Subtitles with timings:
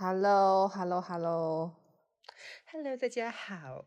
[0.00, 1.74] Hello，Hello，Hello，Hello，
[3.00, 3.84] 大家好。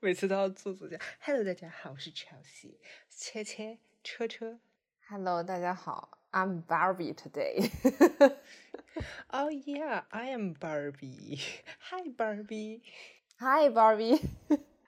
[0.00, 0.98] 每次都要做作家。
[1.20, 2.78] Hello，大家好，我是 Chelsea，
[3.10, 4.58] 切切车车。
[5.06, 7.70] Hello，大家好，I'm Barbie today。
[9.26, 11.38] Oh yeah，I am Barbie。
[11.90, 12.80] Hi Barbie。
[13.36, 14.22] Hi Barbie。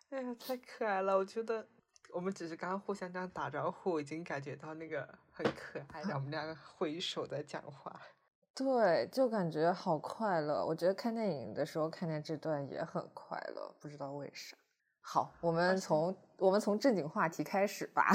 [0.09, 1.19] 哎呀，太可爱了！
[1.19, 1.69] 我觉得
[2.15, 6.15] 我们只是刚刚互相这样打招呼，已经感觉到那个很可爱的。
[6.15, 8.01] 我们两个挥手在讲话。
[8.59, 10.66] 对，就感觉好快乐。
[10.66, 14.57] 我觉得看电影的时候看见这段也很快乐，不知道为啥。
[15.01, 18.11] 好，我们从我们从正经话题开始吧。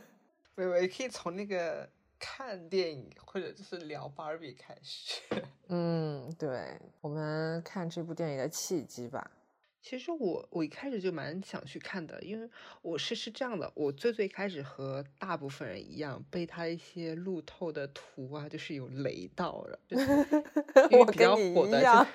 [0.56, 1.86] 没有也可以从那个
[2.18, 5.20] 看电影或者就是聊芭比开始。
[5.68, 9.30] 嗯，对，我们看这部电影的契机吧。
[9.82, 12.48] 其实我我一开始就蛮想去看的，因为
[12.82, 22.06] 我是是这样的，我最最开始和大部分人一样，被他一些路透的图啊，就是有雷到了， 因为比较火的，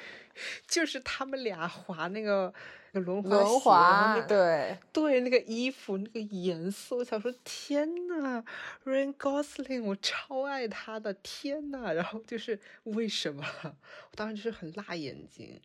[0.66, 2.54] 就是他们俩滑那个
[2.94, 3.22] 那轮
[3.60, 8.42] 滑，对对，那个衣服那个颜色，我想说天呐
[8.86, 13.44] r a i n Gosling，我超爱他的，天呐，然后就是为什么？
[14.10, 15.60] 我当时就是很辣眼睛。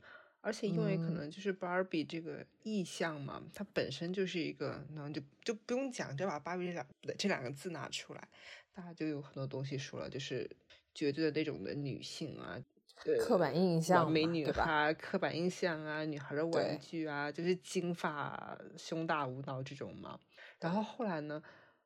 [0.45, 8.29] 而且因为可能就是 Barbie 这个意象嘛，它本身就是一个，那就就不用讲，就把芭比这两这两个字拿出来，
[8.75, 10.51] 大家就有很多东西说了，就是
[10.93, 12.61] 绝对的那种的女性啊，
[13.20, 20.19] 刻板印象，美女哈，刻板印象啊，女孩的玩具啊，就是金发、胸大无脑这种嘛。
[20.59, 21.41] 然后后来呢，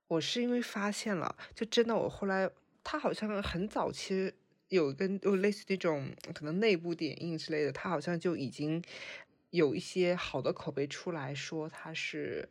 [0.08, 2.50] 我是因为发现了，就真的我后来，
[2.82, 4.32] 他好像很早期。
[4.68, 8.82] 有跟有类似那种可能内部点映之类的，他好像就已经
[9.50, 12.48] 有一些好的口碑出来说他是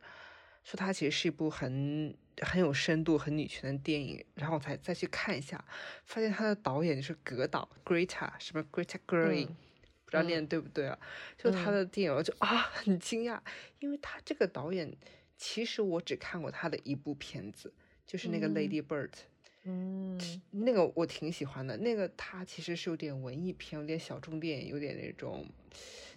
[0.64, 5.62] 说他其实是一部很很有深度、很女权的电影，然后我才再去看一下，
[6.04, 10.98] 发现他的导演就是格导 Greta 什么 Greta Gerwig，不知道念对不对啊？
[11.38, 13.40] 就他的电影，我就啊很惊讶，
[13.78, 14.94] 因为他这个导演
[15.36, 17.72] 其实我只看过他的一部片子，
[18.06, 19.10] 就是那个 Lady Bird。
[19.10, 19.35] 嗯，
[20.50, 21.76] 那个我挺喜欢的。
[21.78, 25.46] 那个他其实是有点文艺片，有点小众电影，有点那种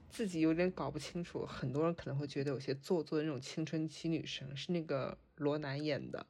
[0.09, 1.45] 自己有点搞不清楚。
[1.45, 6.25] 很多人可能会觉得有些做作的那种青春期女生是那个罗南演的。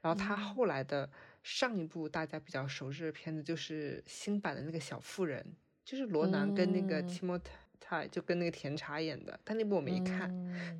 [0.00, 1.10] 然后他后来的
[1.42, 5.44] 上一部大家比较熟知的片子就是新版的那个小妇人，
[5.84, 7.40] 就是罗南跟那个提莫
[7.80, 9.40] 泰就跟那个甜茶演的。
[9.44, 10.30] 但那部我没看。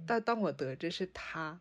[0.07, 1.59] 但当我得知是他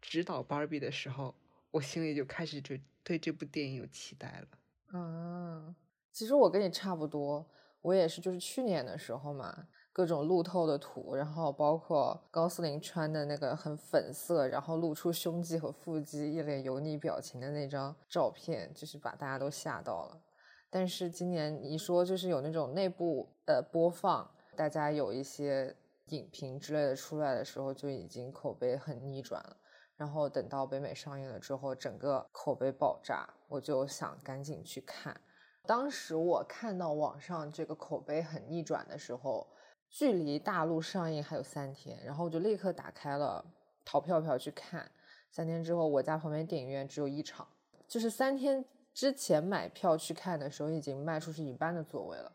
[0.00, 1.34] 指导芭比的时候，
[1.72, 2.76] 我心里就开始就。
[3.04, 4.46] 对这部电影有期待了，
[4.94, 5.74] 嗯，
[6.12, 7.44] 其实我跟你差不多，
[7.80, 20.22] 我也是，就是去年的时候嘛，各种路透的图，然后包括高斯林穿的那个很粉色，然后露出胸肌和腹肌，一脸油腻表情的那张照片，就是把大家都吓到了。
[20.70, 25.74] 但是今年一说就是有那种内部呃播放，大家有一些
[26.10, 29.56] 影评之类的出来的时候，就已经口碑很逆转了。
[29.96, 35.20] 然后等到北美上映了之后，整个口碑爆炸，我就想赶紧去看。
[35.64, 39.46] 当时我看到网上这个口碑很逆转的时候，
[39.88, 43.44] 距离大陆上映还有三天，然后我就立刻打开了
[43.84, 44.90] 淘票票去看。
[45.30, 47.46] 三天之后，我家旁边电影院只有一场，
[47.86, 52.32] 就是三天之前买票去看的时候，已经卖出去一半的座位了。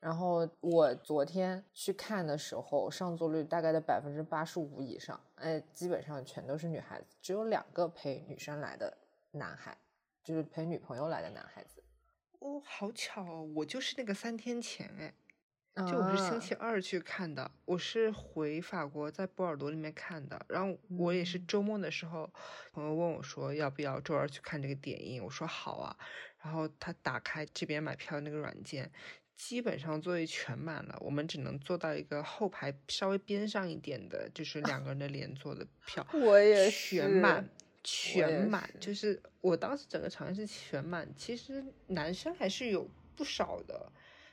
[0.00, 8.96] 然后我昨天去看的时候，上座率大概在百分之八十五以上，哎，基本上全都是女孩子，只有两个陪女生来的
[9.32, 9.76] 男孩，
[10.22, 11.82] 就是陪女朋友来的男孩子。
[12.38, 15.12] 哦，好巧哦，我就是那个三天前哎，
[15.84, 22.30] 就我是星期二去看的，我是回法国在波尔多里面看的，然后我也是周末的时候，
[22.72, 25.96] 朋友问我说要不要周二去看这个电影，我说好啊，
[26.40, 28.88] 然后他打开这边买票那个软件。
[29.38, 36.04] 基本上座位全满了，我们只能坐到一个后排稍微边上一点的，就是两个人的连坐的 票。
[36.12, 37.48] 我也全满，
[37.84, 41.08] 全满，就是我当时整个场面是全满。
[41.14, 43.90] 其实男生还是有不少的，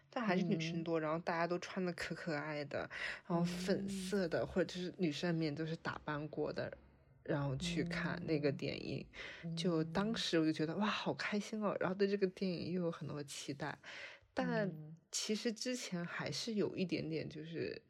[0.09, 0.99] 但还是女生多。
[0.99, 2.89] 然后大家都穿的可可爱的，
[3.27, 6.75] 然后粉色的或者就是女生面都是打扮过的，
[7.23, 9.05] 然后去看那个电影。
[9.55, 11.77] 就当时我就觉得哇，好开心哦！
[11.79, 13.77] 然后对这个电影又有很多期待。
[14.35, 14.69] 但
[15.09, 17.81] 其实之前还是有一点点，就是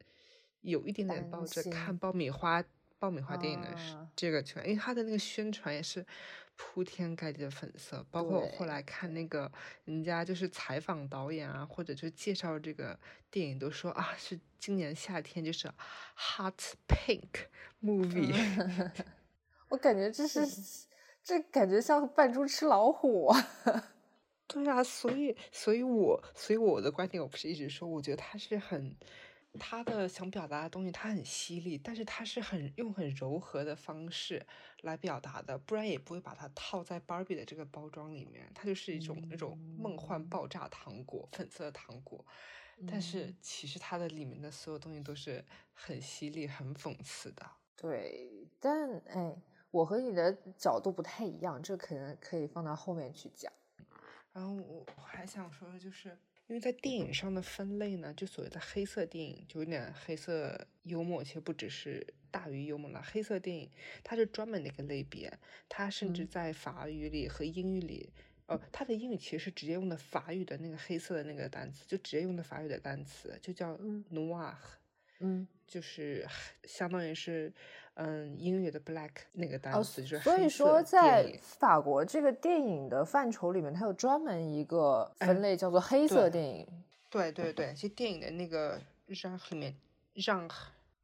[0.60, 2.64] 有一点点抱着看爆米花
[3.00, 6.06] 爆米花电影的这个圈，因为他的那个宣传也是
[6.54, 9.50] 铺天盖地的粉色，包括我后来看那个
[9.84, 15.68] 人家就是采访导演啊，或者就介绍这个电影，都说啊是今年夏天就是
[16.16, 16.54] hot
[16.86, 17.48] pink
[17.82, 18.32] movie，
[19.68, 20.46] 我感觉这是
[21.24, 23.34] 这感觉像扮猪吃老虎。
[24.48, 28.96] 对啊，所以，所以我，所以我的观点，我不是一直说，我觉得他是很，
[29.58, 34.46] 他的想表达的东西，他很犀利，但是他是很用很柔和的方式
[34.82, 42.24] 来表达的，不然也不会把它套在 Barbie 的这个包装里面，它就是一种那种梦幻爆炸糖果，粉色的糖果，
[42.88, 47.44] 但是其实它的里面的所有东西都是很犀利、很讽刺的。
[47.74, 49.36] 对，但哎，
[49.70, 53.52] 我和你的角度不太一样，这可能可以放到后面去讲。
[54.36, 56.10] 然后我我还想说的就是，
[56.46, 63.02] 因为在电影上的分类呢，就所谓的黑色电影，就有点黑色幽默，其实不只是大于幽默了。
[63.02, 63.70] 黑色电影
[64.04, 65.32] 它是专门的一个类别，
[65.70, 68.12] 它甚至在法语里和英语里，
[68.44, 73.74] 呃，它的英语其实是直接用的法语的那个黑色的那个单词，就直接用的法语的单词，就叫
[74.12, 74.54] noir，
[75.20, 76.28] 嗯，就是
[76.64, 77.50] 相当于是。
[77.98, 86.66] 嗯，英语的 black 那个单词就是所以说，在法国这个电影的范畴里面，它有专门一个分类叫做黑色电影。
[87.08, 89.74] 对对对，其实电影的那个让里面
[90.12, 90.46] 让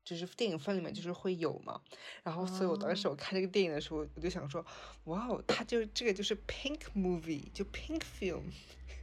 [0.05, 1.81] 就是电影分里面就是会有嘛。
[2.23, 4.63] 然后，所以我当时我看这个电影的时候，我就想说，
[5.05, 8.43] 哇哦，它就这个就是 pink movie，就 pink film。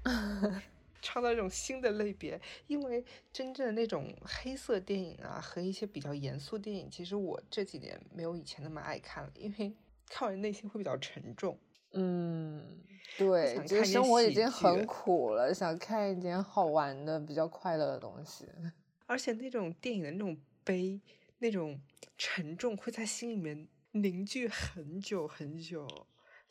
[1.01, 9.73] 创造一种新的类别，因为真正的那种黑色电影啊，和一些比较严肃电影，其实我这几年没有以前那么爱看了，因为
[10.07, 11.57] 看完内心会比较沉重。
[11.93, 12.63] 嗯，
[13.17, 18.45] 对，就是生活已经很苦了，想看一点好玩的、比较快乐的东西。
[19.07, 21.01] 而且那种电影的那种悲、
[21.39, 21.79] 那种
[22.15, 25.87] 沉重，会在心里面凝聚很久很久。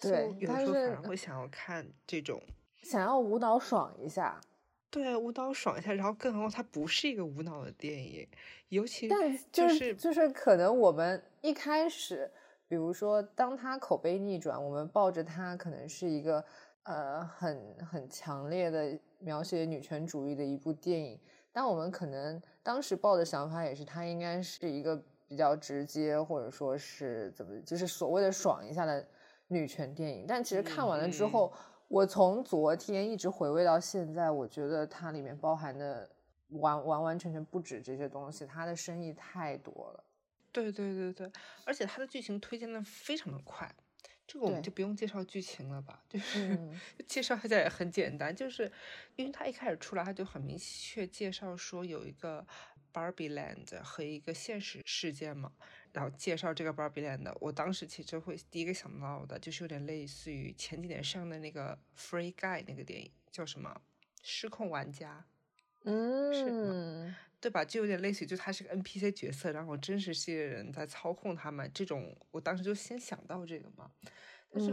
[0.01, 2.43] 对，有的时候反而会想要看这种。
[2.83, 4.41] 想要舞蹈爽一下，
[4.91, 5.93] 对，舞蹈爽一下。
[5.93, 8.27] 然后，更何况它不是一个无脑的电影，
[8.69, 12.31] 尤其但就是就是可能我们一开始，
[12.67, 16.43] 比如说当它口碑逆转，我们抱着它可能是一个
[16.85, 21.21] 呃很很强烈的描写女权主义的一部电影，
[21.53, 24.97] 但我们可能当时抱的想法也是它应该是一个
[25.27, 29.07] 比较直接或者说是怎么就是所谓的爽一下的
[29.49, 30.25] 女权电影。
[30.27, 31.53] 但其实看完了之后。
[31.89, 36.09] 我从昨天一直回味到现在，我觉得它里面包含的
[36.51, 40.05] 完完完全全不止这些东西，它的深意太多了。
[40.53, 41.33] 对对对对，
[41.65, 43.75] 而且它的剧情推荐的非常的快，
[44.27, 46.03] 这个我们就不用介绍剧情了吧？
[46.09, 46.59] 就是
[47.07, 48.71] 介绍一下也很简单，就是
[49.17, 52.47] 因为它一开始出来，它就很明确介绍说有一个
[52.93, 55.53] Barbie Land 和一个现实事件嘛。
[55.93, 63.71] 然后介绍这个 Barbie Land，我当时其实会第一个想到的就是有点类似于前几年上的那个 Free Guy 那个电影，叫什么
[64.23, 65.25] 《失控玩家》，
[65.91, 67.65] 嗯，是对吧？
[67.65, 73.91] 就有点类似于，就他是个 NPC 角色，然后真实世界的人在操控他们，这种我当时就先想到这个嘛。
[74.51, 74.71] 但是，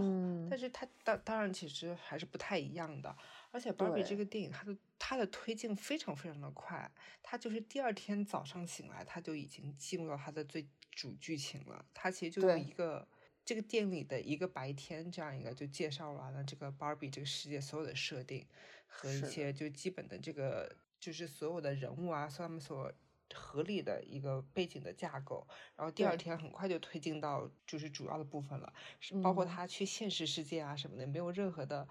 [0.49, 3.15] 但是他当当然其实还是不太一样的。
[3.51, 6.89] 而且 Barbie 这个电影，它的它的推进非常非常的快，
[7.21, 10.65] 它就是第二天早上醒来，它就已经进入到它的最。
[10.95, 13.07] 主剧情了，它其实就用一个
[13.43, 18.47] 这个店里的一个白天这样一个就介绍完了这个 Barbie 这个世界所有的设定
[18.87, 22.91] 和一些就基本的这个就是所有的人物啊，他们所
[23.33, 25.45] 合理的一个背景的架构，
[25.75, 31.87] 然后第二天很快就推进到就是主要的部分了，是包括他去现实世界啊什么的，没有任何的。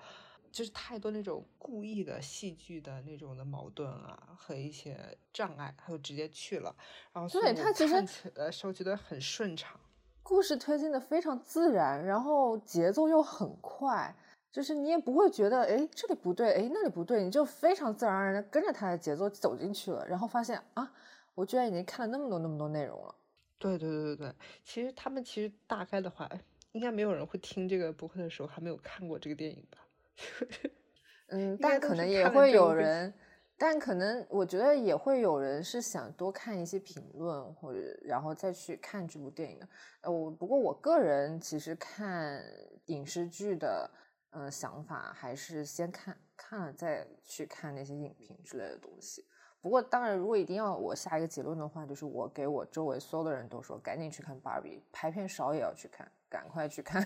[0.54, 4.96] 就是太多那种故意的戏剧的那种的矛盾啊和一些
[5.32, 6.72] 障碍，他就直接去了。
[7.12, 9.80] 然后对他其实呃，时候觉得很顺畅，
[10.22, 14.14] 故事推进的非常自然，然后节奏又很快，
[14.52, 20.92] 就是你也不会觉得哎这里不对，哎那里不对，你就非常自然而然的跟着他的节奏走进去了，然后发现啊，
[21.34, 23.12] 我居然已经看了那么多那么多内容了。
[23.58, 26.30] 对对对对对，其实他们其实大概的话，
[26.70, 29.78] 应该没有人会听这个播客的时候还没有看过这个电影吧。
[31.28, 33.12] 嗯，但可能也会有人，
[33.56, 39.68] 但可能我觉得也会有人是想多看一些评论，或者然后再去看这部电影的。
[40.02, 42.44] 呃，我不过我个人其实看
[42.86, 43.90] 影视剧的，
[44.30, 49.24] 嗯，想法还是先看看了再去看那些影评之类的东西。
[49.60, 57.02] 不过当然，如果一定要我下一个结论的话，就是我给我周围所有的人都说，赶紧去看芭比，排片少也要去看，赶快去看。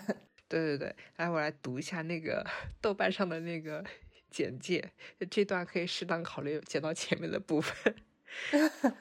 [0.49, 2.45] 对对对，来我来读一下那个
[2.81, 3.85] 豆瓣上的那个
[4.29, 4.91] 简介，
[5.29, 7.95] 这段可以适当考虑剪到前面的部分。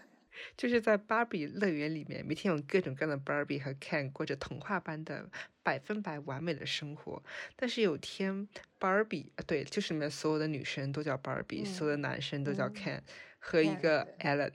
[0.56, 5.28] 就是在芭比乐园里面，每天有各种各样的芭比和 Ken 过着童话般的
[5.64, 7.22] 百分百完美的生活。
[7.56, 13.00] 但是有天，芭比啊，对，就是里面所有的女生都叫芭比，所有的男生都叫 Ken
[13.40, 14.52] 和一个 Allen，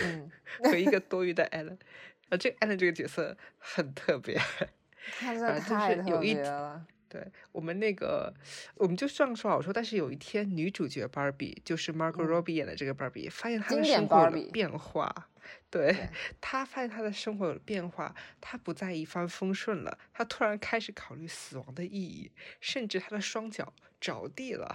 [0.64, 1.78] 和一个 多余的 Allen。
[2.28, 4.38] 啊，这 Allen 这个角色很特别。
[5.18, 6.84] 他真的太特别了。
[7.08, 8.34] 对我们那个，
[8.74, 15.28] 我们就这样说好说，但是有一天女主角芭比，就是 Margot Robbie 演的这个芭比，发现她的生活有了变化。
[15.70, 15.94] 对
[16.42, 24.74] 她发现她的生活有了变化，她不再一帆风顺了，她突然开始考虑死亡的意义，甚至她的双脚着地了。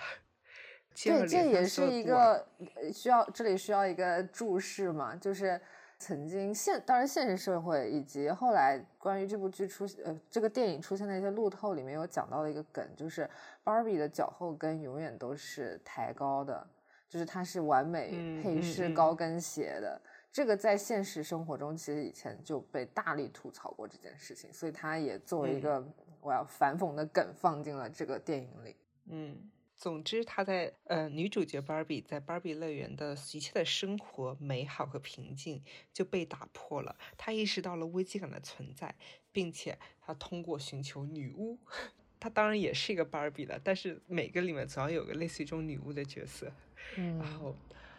[1.04, 2.48] 对，这也是一个
[2.94, 5.60] 需要这里需要一个注释嘛，就是。
[6.02, 13.30] 曾经现当然现实社会以及后来关于这部剧出呃这个电影出现的一些路透里面有讲到的一个梗，就是
[13.64, 16.66] Barbie 的脚后跟永远都是抬高的，
[17.08, 20.02] 就是它是完美配饰高跟鞋的。
[20.32, 25.86] 这个在现实生活中其实以前就被大力吐槽过这件事情，所以它也作为一个
[26.20, 28.76] 我要反讽的梗放进了这个电影里。
[29.10, 29.38] 嗯。
[29.82, 36.96] 总之，她在呃，女主角芭比在芭比乐园的一切的生活美好和平静就被打破了。
[37.18, 38.94] 她意识到了危机感的存在，
[39.32, 41.58] 并且她通过寻求女巫，
[42.22, 43.60] 她当然也是一个芭比了。
[43.64, 46.54] 但是每个里面总要有个类似于这种女巫的角色。
[46.98, 47.58] 嗯，然后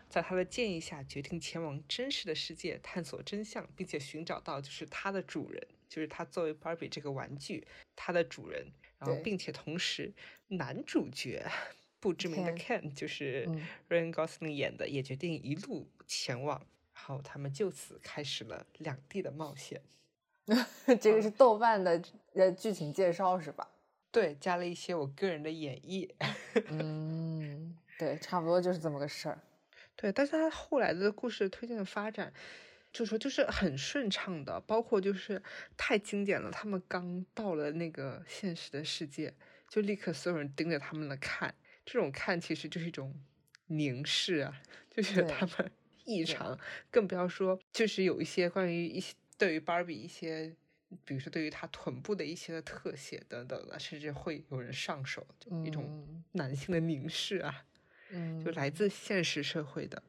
[0.09, 8.71] 在她的建议下，决定前往真实的世界探索真相，并且寻找到就是她的主人，就是她作为芭比这个玩具，它的主人。
[9.05, 10.13] 然后，并且同时，
[10.49, 11.45] 男主角
[11.99, 13.49] 不知名的 Ken 就是
[13.89, 16.65] Ryan Gosling 演的，也决定一路前往。
[16.95, 19.83] 然后他们就此开始了两地的冒险。
[21.01, 22.01] 这个是豆瓣的
[22.35, 23.69] 呃剧情介绍是吧？
[24.11, 26.09] 对，加了一些我个人的演绎。
[26.69, 29.41] 嗯，对，差不多就是这么个事儿。
[29.97, 32.33] 对，但是他后来的故事推进的发展。
[32.93, 35.43] 就说就是很顺畅的，包括就是
[35.79, 36.51] 太经典了。
[36.51, 39.33] 他们刚到了那个现实的世界，
[39.67, 41.55] 就立刻所有人盯着他们的看，
[41.87, 43.19] 这种看其实就是一种
[43.69, 45.73] 凝视啊，就觉得他们
[46.05, 46.59] 异常。
[46.91, 50.55] 更不要说就是有一些关于一些对于芭比一些，
[51.07, 57.65] 比如说对于他臀部的一些的特写等等的，甚至会有人上手，就一种男性的凝视啊，
[58.11, 60.03] 嗯，就来自现实社会的。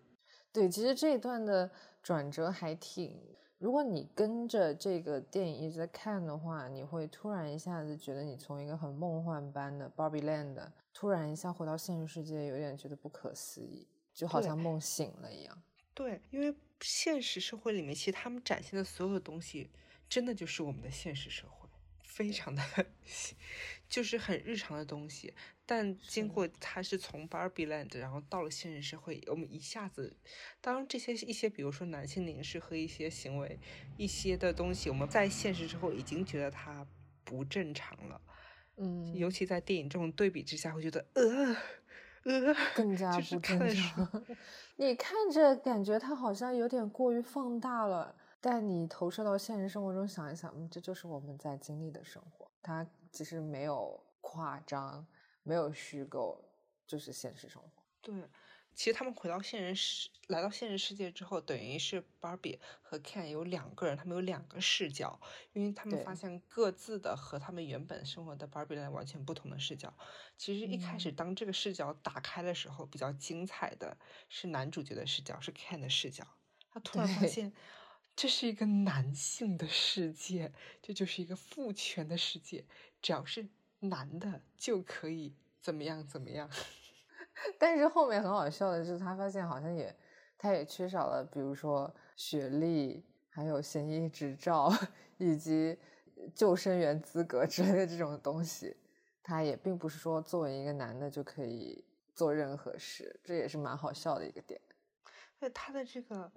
[0.51, 1.71] 对，其实这一段的。
[2.03, 3.17] 转折还挺，
[3.57, 10.61] 如果你跟着这个电影一直在看的话，你会突然一下子觉得你从一个很梦幻般的 Barbie Land，
[10.93, 15.63] 突然一下回到现实世界，有点觉得不可思议，就好像梦醒了一样。
[15.93, 19.69] 对，因为现实社会里面，其实他们展现的所有的东西，
[20.09, 21.62] 真的就是我们的现实社会，
[22.13, 22.61] 非常的，
[23.89, 25.33] 就是很日常的东西。
[25.65, 30.15] 但经过他是从 Barbie Land，然后到了现实社会，我们一下子，
[30.61, 33.59] 当这些一些比如说男性凝视和一些行为，
[33.97, 36.85] 一些的东西，我们在现实之后已经觉得它
[37.23, 38.21] 不正常了，
[38.75, 41.55] 嗯，尤其在电影这种对比之下，会觉得呃
[42.25, 44.25] 呃更加不正常。
[44.77, 55.07] 你看着感觉他好像有点过于放大了，但你投射到现实生活中想一想，嗯，这就是我们在经历的生活，它其实没有夸张。
[55.45, 56.41] 没有虚构，
[56.87, 57.69] 就是现实生活。
[58.01, 58.13] 对，
[58.73, 65.19] 其实他们回到现实世，来到现实世界之后，等于是 Barbie 和 Ken 有两个人，他们有两个视角，
[65.51, 69.93] 因为他们发现各自的和他们原本生活的 Barbie 来完全不同的视角。
[70.37, 73.97] 其实一开始当这个视角打开的时候，比较精彩的
[74.29, 76.25] 是男主角的视角，是 Ken 的视角。
[76.71, 77.51] 他突然发现，
[78.15, 80.51] 这是一个男性的世界，
[80.81, 82.65] 这就是一个父权的世界，
[83.01, 83.47] 只要是。
[83.89, 86.49] 男的就可以怎么样怎么样，
[87.59, 89.93] 但是后面很好笑的是，他发现好像也，
[90.37, 94.71] 他也缺少了，比如说学历，还有行医执照
[95.17, 95.77] 以及
[96.33, 98.73] 救生员资格之类的这种东西，
[99.21, 101.83] 他也并不是说作为一个男的就可以
[102.15, 104.61] 做任何事，这也是蛮好笑的一个点。
[105.39, 106.31] 那他的这个。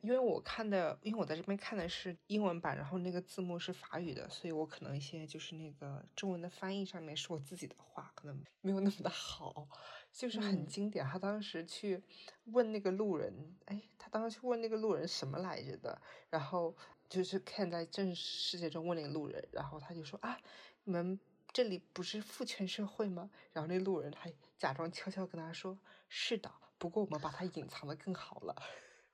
[0.00, 9.66] 因为我看的，因为我在这边看的是英文版，然后那个字幕是法语的，所以我可能一些就是那个中文的翻译上面是我自己的话，可能没有那么的好，
[10.12, 11.04] 就是很经典。
[11.06, 12.02] 他当时去
[12.46, 15.98] 问那个路人，哎，他当时去问那个路人什么来着的，
[16.28, 16.76] 然后
[17.08, 20.38] 就是看在真实世界中问那个路人，然后他就说啊，
[20.84, 21.18] 你们
[21.50, 23.30] 这里不是父权社会吗？
[23.54, 28.54] 然后那路人还假装悄悄跟他说，是的，不过我们把它隐藏的更好了。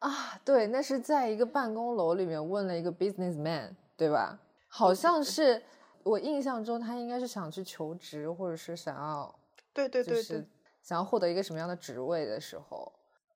[0.00, 4.38] 啊，对，那是在一个办公楼里面问了一个 businessman，对吧？
[4.66, 5.62] 好像是
[6.02, 9.34] 我印象中他应该是想去求职，或者是想要，
[9.74, 10.46] 对对对，就是
[10.82, 12.90] 想要获得一个什么样的职位的时候，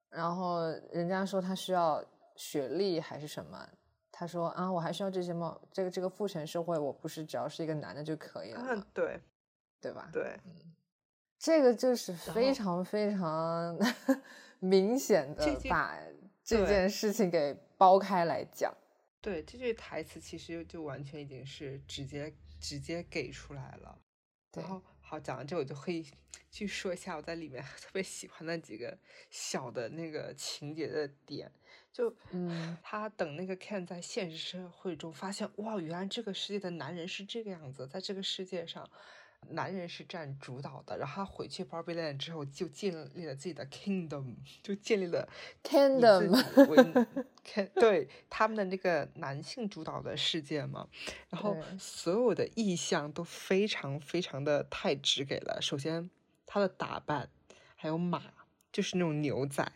[0.08, 2.02] 然后人家说他需要
[2.34, 3.68] 学历还是什么，
[4.10, 5.58] 他说啊，我还需要这些吗？
[5.70, 8.86] 这个这个父权社会，我不是只要是一个男的就可以了吗？
[8.94, 9.20] 对，
[9.82, 10.08] 对吧？
[10.10, 10.72] 对，嗯，
[11.38, 13.78] 这个就是非常非 常
[14.60, 15.98] 明显的把。
[16.44, 18.72] 这件事情给剥开来讲，
[19.20, 23.98] 对这句台词其实就完全已经是直接直接给出来了。
[24.52, 26.06] 然后好讲完这，我就可以
[26.50, 28.96] 去说一下我在里面 特别喜欢的几个
[29.30, 31.50] 小的那个情节的点。
[31.92, 38.88] 就嗯，他等那个 Ken 在现实社会中发现，哇，原来这个世界的男人是这个样子，在这个世界上，
[39.50, 40.98] 男人是占主导的。
[40.98, 45.28] 然后他回去 Barbie Land 之后，就建立了自己的 Kingdom，就建立了
[45.62, 47.06] Kingdom，
[47.74, 50.88] 对他们的那个男性主导的世界嘛。
[51.30, 55.58] 然后所有的意象都非常非常的太直给了。
[55.60, 56.10] 首先，
[56.46, 57.28] 他的打扮，
[57.76, 58.22] 还有马，
[58.72, 59.72] 就是那种牛仔。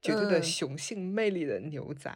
[0.00, 2.10] 绝对的雄性魅力的牛仔，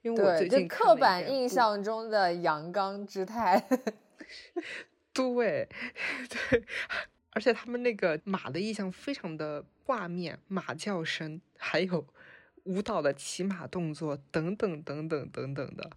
[0.00, 3.62] 因为我最近刻板印象中的阳刚之态。
[5.20, 5.68] 对
[6.28, 6.64] 对，
[7.30, 12.06] 而且他们那个马的意象非常的画面，马叫声，还有
[12.64, 15.90] 舞蹈的骑马动作等等等等等等的，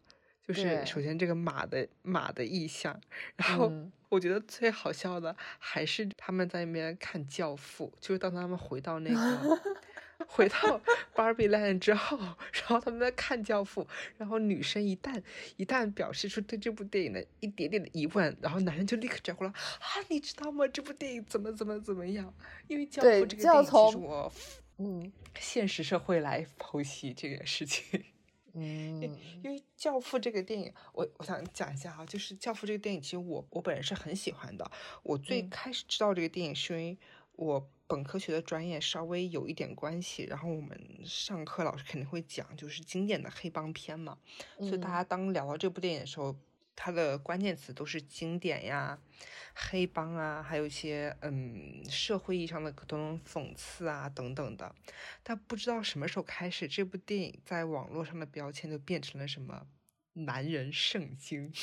[0.47, 2.99] 就是首先这个马的马的意象，
[3.37, 3.71] 然后
[4.09, 9.59] 我觉得最好笑的还是他们在那边看《教父》，就是当他们回到那个。
[10.27, 10.81] 回到
[11.15, 13.83] Barbie Land 之后，然后他们在看《教父》，
[14.17, 15.21] 然后女生一旦
[15.57, 20.67] 一旦表示出对这部电影的一点点的疑问，然后男人就立刻转过来啊，你知道吗？
[20.67, 22.33] 这部电影怎么怎么怎么样？
[22.67, 24.31] 因为《教父》这个电影其实我
[24.77, 28.03] 嗯，现实社会来剖析这件事情。
[28.55, 29.01] 嗯，
[29.43, 34.71] 因为《教父》这个电影，我我想讲一下哈，就是《教父》这个电影，其实我我本人是很喜欢的。
[35.01, 36.97] 我最开始知道这个电影是因为
[37.43, 37.69] 我。
[37.85, 44.17] 本科学的专业稍微有一点关系，然后我们上课老师肯定会讲，就是经典的黑帮片嘛，
[44.57, 46.35] 所以大家当聊到这部电影的时候，
[46.75, 48.97] 它的关键词都是经典呀、
[49.53, 54.73] 黑帮啊，还有一些嗯社会意义上的各种讽刺啊等等的。
[55.21, 59.67] 但不知道什么时候开始，这部电影在网络上的标签就变成了什么
[60.13, 61.53] 男人圣经。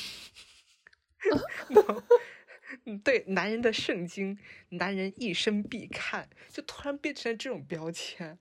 [2.85, 4.37] 嗯，对，男人的圣经，
[4.69, 8.37] 男人一生必看，就突然变成了这种标签，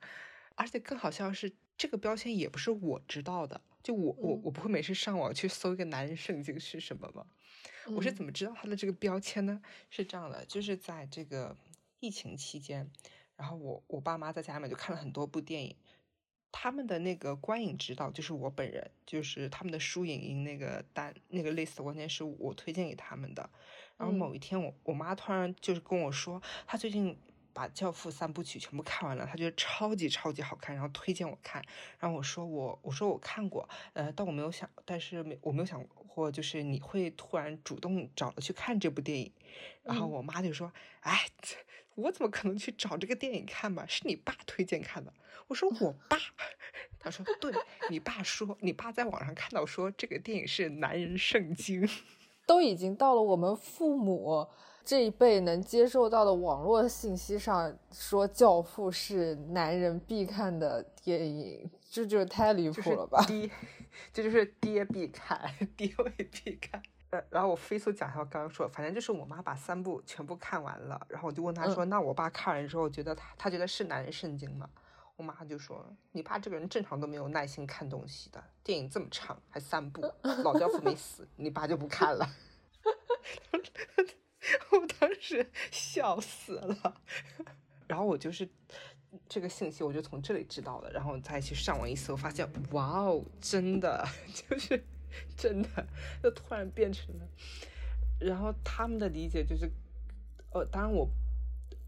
[0.54, 7.26] 而且更好笑的是，这个标签也不是我知道的，就我我我不会没事上网去搜一个男人圣经是什么吗？
[7.86, 9.60] 我是怎么知道他的这个标签呢？
[9.88, 11.56] 是这样的，就是在这个
[11.98, 12.88] 疫情期间，
[13.36, 15.74] 然后我我爸妈在家里面就看了很多部电影。
[16.52, 23.48] 他们的那个观影指导就是我本人，就是他们的书影音那个单那个 list，关键是我推荐给他们的。
[24.00, 27.14] 然后某一天，我我妈突然就是跟我说，她最近
[27.52, 31.62] 把《教父》三部曲全部看完了，她觉得超级超级好看，然后推荐我看。
[31.98, 39.30] 然后我说我我说我看过，呃，但我没有想，但是没我没有想过，就是你会突然主动找了去看这部电影。
[39.82, 41.26] 然后我妈就说，哎。
[41.96, 43.84] 我怎么可能去找这个电影看吧？
[43.86, 45.12] 是你爸推荐看的。
[45.48, 46.16] 我说我爸，
[46.98, 47.52] 她说对，
[47.90, 51.86] 你爸说，你爸在网上看到说这个电影是男人圣经，
[52.50, 54.44] 都已经到了我们父母
[54.84, 63.24] 这一辈能接受到的网络信息上，说《教父》是男人必看的电影，这就是太离谱了吧？
[63.24, 63.48] 爹，
[64.12, 66.82] 这就是爹必看，爹位必看。
[67.10, 74.68] 呃，然后我飞速讲一下我刚刚说，反正就是我妈把三部全部看完了，然后我就问她说：“那我爸看完之后觉得他他觉得是男人圣经吗？”
[75.20, 80.00] 我妈就说：“你爸这个人正常都没有耐心看东西的，电影这么长还三部，
[80.42, 82.26] 老教父没死，你爸就不看了。
[84.72, 87.02] ”我当时笑死了，
[87.86, 88.48] 然后我就是
[89.28, 94.82] 这个信息我就从这里知道的，然后再去上网一搜，发现哇哦，真的 就是。
[95.36, 95.68] 真的，
[96.22, 97.28] 就突然变成了，
[98.20, 99.68] 然后他们的理解就是，
[100.52, 101.10] 呃，当然我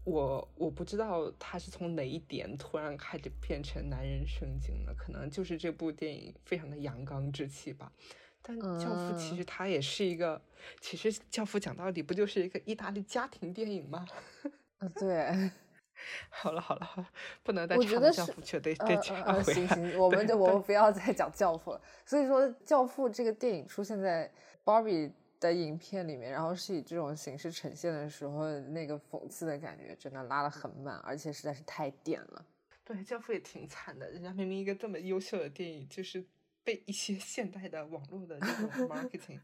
[0.03, 7.91] 我我不知道他是从哪一点突然开始变成男人圣经了，可能就是这部电影非常的阳刚之气吧。
[8.41, 10.41] 但教父其实他也是一个，
[10.81, 14.05] 其实教父讲到底不就是一个意大利家庭电影吗？
[14.79, 15.51] 啊， 对。
[16.29, 17.07] 好了好了好了，
[17.43, 21.81] 不能再讲教父，绝对得讲行行，我们就我们不要再讲教父了。
[22.05, 24.29] 所以说，教父这个电影出现在
[24.65, 25.13] Barbie
[25.49, 32.45] 的影片里面，然后是以这种形式呈现的时候，那个讽刺的感觉真的拉的很满，而且实在是太点了。
[32.83, 36.23] 对，教父也挺惨的，人家明明一个这么优秀的电影，就是
[36.63, 39.39] 被一些现代的网络的这种 marketing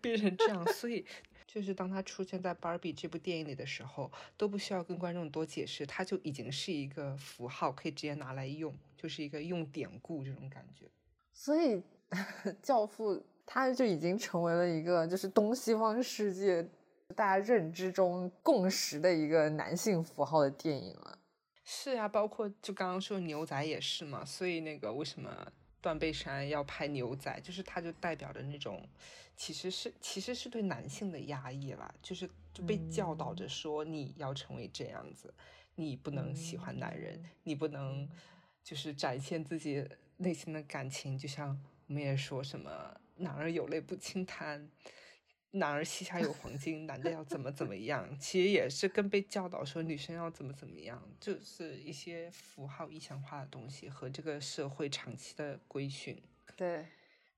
[0.00, 1.06] 变成这样，所以。
[1.46, 10.86] 就是当他出现在《Barbie》这部电影里的时候，都不需要跟观众多解释，他就已经是一个符号，可以直接拿来用，就是一个用典故这种感觉。
[11.32, 11.80] 所以，
[12.60, 13.14] 《教父》
[13.46, 16.68] 他就已经成为了一个就是东西方世界
[17.14, 21.18] 大家认知中共识的一个男性符号的电影了。
[21.64, 25.52] 是啊，包括就刚刚说牛仔也是嘛，所以那个为什么？
[25.78, 28.82] 断背山要拍牛仔，就是它就代表着那种，
[29.36, 35.32] 其实是其实是对男性的压抑了，就是就被教导着说你要成为这样子，
[35.76, 38.08] 你不能喜欢男人，你不能
[38.64, 41.56] 就是展现自己内心的感情，就像
[41.86, 44.70] 我们也说什么男儿有泪不轻弹。
[45.52, 48.06] 男儿膝下有黄金，男的要怎么怎么样？
[48.18, 56.22] 其实也是跟被教导说女生要怎么怎么样，就是一些符号意象化的东西和这个社会长期的规训。
[56.56, 56.84] 对，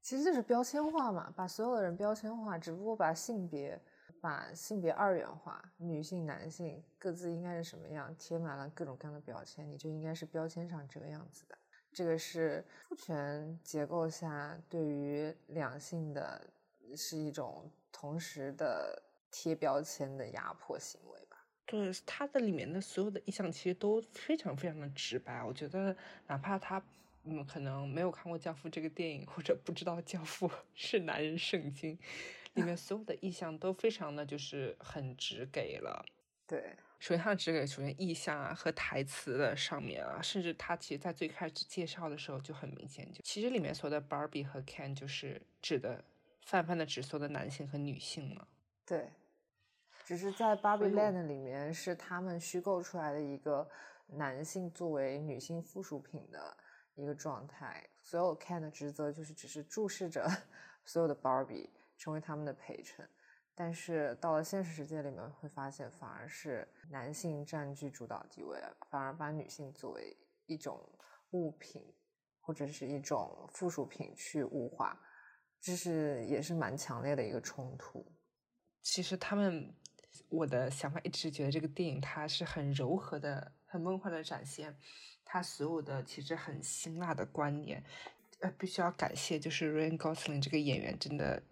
[0.01, 3.81] 其实就是标签化嘛，把所有的人标签化，只不过把性别
[4.21, 11.57] 把性别二元化，女性、男性各自应该是什么样，贴满了各种各样的标签，你就应该是标签上这个样子的。
[11.99, 16.49] 这个是父权结构下对于两性的
[16.97, 17.71] 是一种。
[17.91, 25.43] 同时的贴标签的压迫行为吧，对它的里面的所有的意象其实都非常非常的直白。
[25.43, 25.97] 我觉得
[26.29, 26.81] 哪怕他
[27.25, 31.99] 嗯可能没有看过《教父》这个电影，或者不知道《教父》 是男人圣经，
[32.55, 36.05] 里面所有的意象都非常的就是很直给了。
[36.47, 46.05] 对，首先它只给，首先意象啊和台词的上面啊，甚至他其实在最开始介绍的时候就很明显，就其实里面所有的 Barbie 和 Ken 就是指的。
[46.47, 48.47] 泛泛的指所有的男性和女性嘛？
[48.87, 49.13] 对，
[50.07, 53.69] 只是在 Barbie Land 里面是他们虚构出来的一个
[54.07, 56.57] 男性作为女性附属品的
[56.95, 57.87] 一个状态。
[58.03, 60.27] 所有 Ken 的职责就是只是注视着
[60.87, 63.07] 所有的 Barbie，成为他们的陪衬。
[63.61, 68.57] 但是到了现实世界里面，会发现反而是男性占据主导地位，
[68.89, 70.17] 反而把女性作为
[70.47, 70.81] 一种
[71.33, 71.83] 物品
[72.41, 74.97] 或者是一种附属品去物化。
[75.61, 78.07] 这是也是蛮强烈的一个冲突。
[78.81, 79.75] 其实他们，
[80.29, 84.73] 我的想法一直觉得这个电影它是很柔和的、很梦幻的展现，
[85.25, 87.83] 它所有的其实很辛辣的观念。
[88.41, 91.43] 呃，必须要感谢就是 Ryan Gosling 这个演员，真的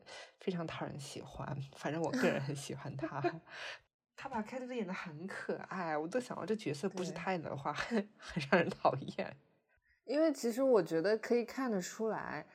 [0.41, 1.57] 非常讨人喜欢。
[1.77, 3.21] 反正我个人很喜欢他，
[4.17, 9.37] 他把凯特演的很可爱，我都想到这角色不是他演的话， 很很让人讨厌。
[10.05, 12.47] 因为其实我觉得可以看得出来。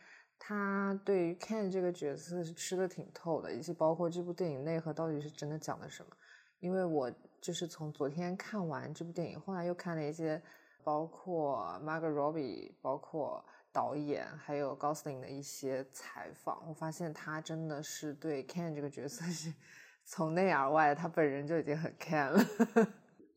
[0.43, 6.11] 他对于 Ken 这个角色是吃的挺透的，以及包括这部电影内核到底是真的讲的什么。
[6.59, 10.41] 因为我就是从昨天看完这部电影，后来又看了一些
[10.83, 19.53] 包括 Margot Robbie、包括导演还有 Gosling 的一些采访，我发现他真的是对 Ken 这个角色是
[20.05, 22.93] 从内而外，他本人就已经很 Ken 了。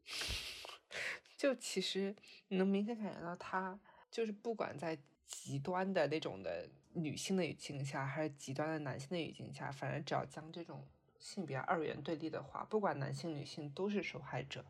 [1.37, 2.15] 就其实
[2.49, 3.79] 你能明显感觉到他
[4.11, 6.69] 就是不管在极端的那种的。
[6.97, 10.87] 女性的语境下，还是极端的男性的语境下，反正只要将这种
[11.19, 14.65] 性别二元对立的话，不管男性女性都是受害者，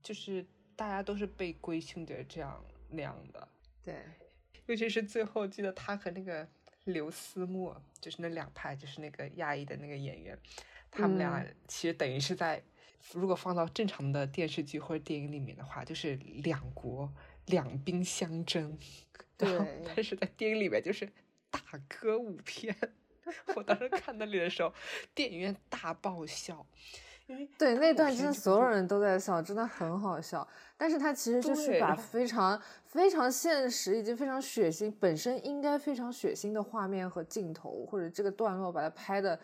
[0.00, 3.48] 就是大家都是被规训的这样那样的。
[3.82, 3.96] 对，
[4.66, 6.46] 尤其是最后，记得他和那个
[6.84, 10.38] 刘思慕，就是那两派，就是那个亚裔的那个演员，
[10.90, 12.62] 他们俩其实等于是在，
[13.12, 17.12] 如果放到正常的电视剧或者电影里面的话，就是两国
[17.46, 18.78] 两兵相争。
[19.36, 21.08] 对，但是在电影里面就是。
[21.48, 22.76] 大歌舞片，
[23.54, 24.74] 我当时看那里的时候，
[25.14, 26.66] 电影院大爆笑，
[27.26, 30.46] 因为对那段真的所有人都在笑，真的很好笑。
[30.76, 39.38] 但是它其实就是把 非常非常现实以及非常血腥，本身应该非常血腥的画面和镜头，或者这个段落把它拍的，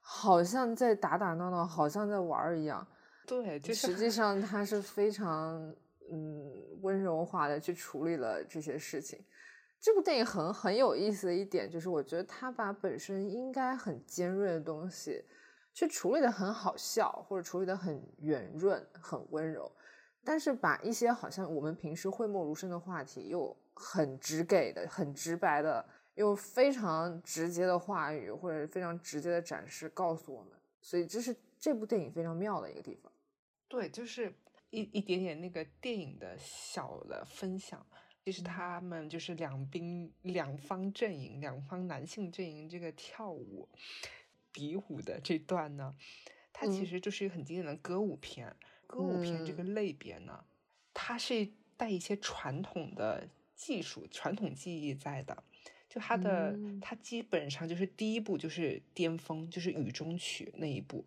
[0.00, 2.86] 好像在打打闹闹，好像在玩儿一样。
[3.26, 5.74] 对，就实际 上它是非常
[6.10, 9.22] 嗯温柔化的去处理了这些事情。
[9.78, 15.22] 这部电影很很有意思的一点就是，我觉得他把本身应该很尖锐的东西，
[15.76, 19.70] 去处理的很好笑，或者处理的很圆润、很温柔，
[20.24, 33.12] 但是把一些好像我们平时讳莫如深的话题，又很直给的、很直白的，又非常直接的话语，或者非常直接的展示告诉我们，所以这是这部电影非常妙的一个地方。
[33.68, 34.32] 对，就是
[34.70, 37.84] 一一点点那个电影的小的分享。
[38.24, 43.68] 其实他们就是两兵两方阵营，两方男性阵营这个跳舞
[44.56, 45.94] 比武的这段呢，
[46.50, 48.56] 它其实就是一个很经典的歌舞片。
[48.86, 50.42] 歌舞片这个类别呢，
[50.94, 55.44] 它是带一些传统的技术、传统技艺在的。
[55.90, 61.04] 就它的，它基本上就是第一部就是巅峰，就是《雨中曲》那一部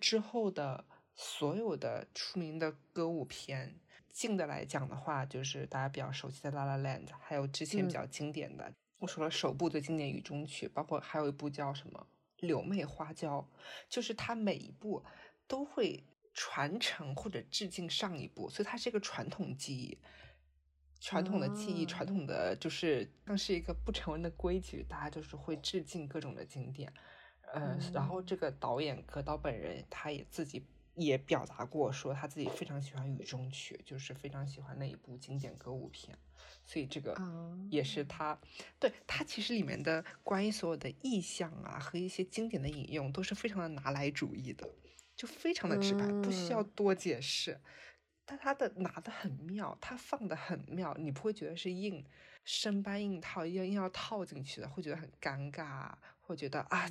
[0.00, 0.82] 之后的
[1.14, 3.78] 所有的出名的歌舞片。
[4.08, 12.06] 近的来讲的话，就是大家比较熟悉的《La La Land》，还有之前比较经典的，我说了首部最经典《雨中曲》，包括还有一部叫什么
[12.38, 13.40] 《柳妹花娇》，
[13.88, 15.04] 就是它每一步
[15.46, 19.98] 都会传承或者致敬上一部，所以它是一个传统技艺。
[20.98, 26.92] 传统的记忆，传统的就是像是一个不成文的规矩，大家就是会致敬各种的经典。
[27.52, 36.16] 呃，然后这个导演葛导本人他也自己也表达过，说他自己非常喜欢《雨中曲》，就是非常喜欢那一部经典歌舞片，
[36.64, 37.14] 所以这个
[37.70, 38.38] 也是他
[38.78, 44.66] 对他其实里面的关于所有的意象啊和一些经典的引用都是非常的拿来主义的，
[45.14, 47.60] 就非常的直白，不需要多解释。
[48.24, 52.04] 但他的拿的很妙，他放的很妙，你不会觉得是硬
[52.42, 55.92] 生搬硬套，硬硬要套进去的，会觉得很尴尬。
[56.20, 56.88] 会觉得啊，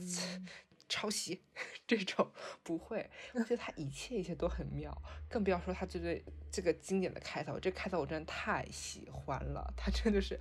[0.88, 1.41] 抄袭
[1.88, 2.32] 这种
[2.63, 4.95] 不会，我觉得他一切一切都很妙，
[5.30, 10.39] 更不要说他这对这个经典的开头，这开头我真的太喜欢了，他真的是，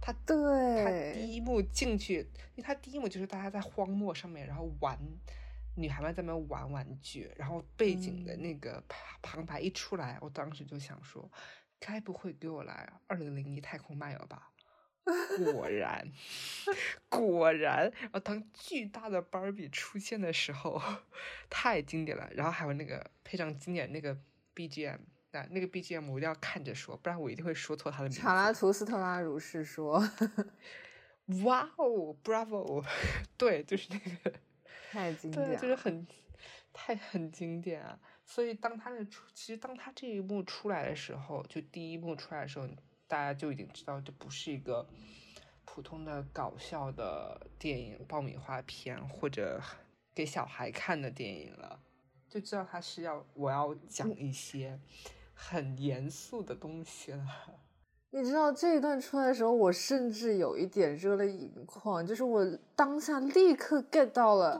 [0.00, 0.34] 他对
[0.84, 4.98] 他第一幕进去，因为他第一幕就是大家在荒漠上面，然后玩，
[5.74, 8.82] 女孩们在那玩玩具，然后背景的那个
[9.20, 11.30] 旁白一出来，我当时就想说，
[11.80, 14.51] 该不会给我来二零零一太空漫游吧？
[15.52, 16.12] 果然，
[17.08, 20.80] 果然，然后当巨大的芭比出现的时候，
[21.50, 22.30] 太经典了。
[22.34, 24.16] 然后还有那个配上经典那个
[24.54, 24.98] BGM，
[25.32, 28.20] 那那个 BGM 我一定要看着说，不然我一定会说错他的名字。
[28.20, 30.08] 查拉图斯特拉如是说。
[31.44, 32.84] 哇哦，Bravo！
[33.38, 34.38] 对，就是那个，
[34.90, 36.06] 太经典，就是很
[36.72, 37.98] 太很经典啊。
[38.24, 42.68] 所以当他的出，其实当他这一幕出来的时候，就第一幕出来的时候。
[43.12, 44.88] 大家就已经知道这不是一个
[45.66, 49.60] 普通的搞笑的电影、爆米花片或者
[50.14, 51.78] 给小孩看的电影了，
[52.26, 54.80] 就知道他是要我要讲一些
[55.34, 57.26] 很严肃的东西了。
[58.12, 62.42] 你知道这一段出来的时候，我甚至有一点热泪盈眶，就是我
[62.74, 64.58] 当下立刻 get 到了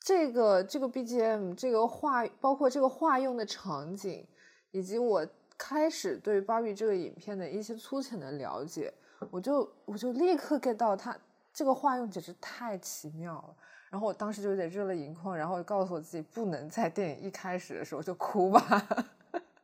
[0.00, 4.26] 这个这个 BGM，这个话，包括这个话用的场景，
[4.72, 5.24] 以及我。
[5.62, 8.90] 开始对芭比这个影片的一些粗浅的了解，
[9.30, 11.14] 我就我就立刻 get 到它
[11.52, 13.54] 这个话用简直太奇妙了。
[13.90, 19.06] 然后我当时就有点热泪盈眶，然后告诉我自己不能在电影一开始的时候就哭吧。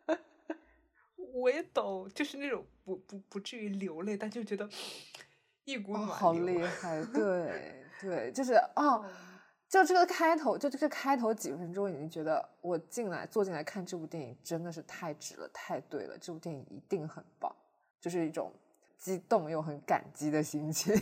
[1.32, 4.68] 我也懂，就是那种不不不至于流泪，但就觉得
[5.64, 6.14] 一股暖流。
[6.14, 9.02] 好厉害， 对对，就是啊。
[9.68, 17.54] 就这个开头，就这个开头几分钟，已经觉得我进来坐进来看这部电影真的是太值了，太对了，这部电影一定很棒，
[18.00, 18.52] 就是一种
[18.96, 20.94] 激动又很感激的心情。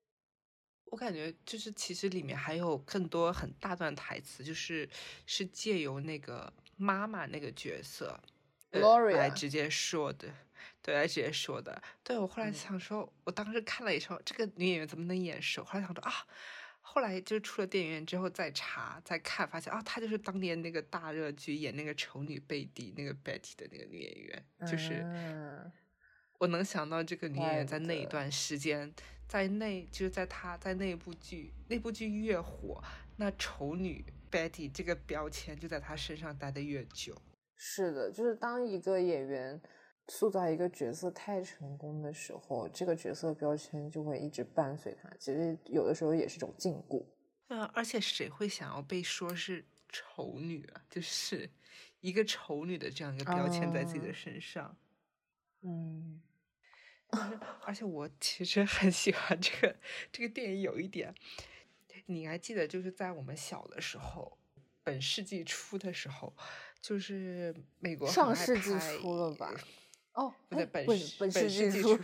[0.90, 4.88] 我感觉就是其实里面还有更多很大段台词，就是
[5.26, 8.18] 是借由那个妈妈那个角色
[8.70, 10.28] Gloria 来直接说的，
[10.80, 11.82] 对，来直接说的。
[12.02, 15.62] 对我后来想说，我当时看了一候，这个女演员怎么能眼熟？
[15.62, 16.12] 后来想说啊。
[16.94, 25.02] 后来就出了电影院之后再查再看，发现啊，她就是当年那个大热剧演那个丑女贝蒂那个 Betty 的那个女演员，就是
[26.38, 28.92] 我能想到这个女演员在那一段时间，
[29.26, 32.84] 在那就是在她在那部剧那部剧越火，
[33.16, 37.16] 那丑女 Betty 这个标签就在她身上待的越久。
[37.56, 39.58] 是的，就是当一个演员。
[40.08, 45.08] 塑造一个角色太成功的时候，这个角色标签就会一直伴随他。
[45.18, 47.04] 其实有的时候也是种禁锢。
[47.48, 50.82] 嗯，而且谁会想要被说是丑女啊？
[50.90, 51.48] 就是
[52.00, 54.76] 一个丑女的这样一个标签在自己的身上。
[55.62, 56.20] 嗯，
[57.64, 59.76] 而且我其实很喜欢这个
[60.10, 60.62] 这个电影。
[60.62, 61.14] 有一点，
[62.06, 64.38] 你还记得，就是在我们小的时候，
[64.82, 66.34] 本世纪初的时候，
[66.80, 69.54] 就是美国上世纪初了吧？
[70.14, 70.86] 哦，不对，本
[71.18, 71.98] 本世纪初，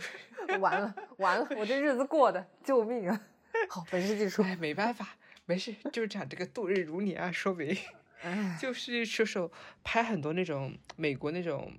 [0.59, 3.21] 完了完了，我这日子过的，救命啊！
[3.69, 7.77] 好，本世纪初，哎，没办法，没事，就是讲这个度日如年啊，说明，
[8.59, 9.51] 就是说说
[9.83, 11.71] 拍很多那种美国那种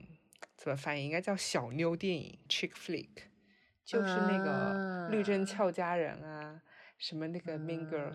[0.57, 3.09] 怎么翻译，应该叫小妞电影 （chick flick），
[3.85, 6.63] 就是那个《律政俏佳人》啊，
[6.97, 8.15] 什么那个《Mean Girls》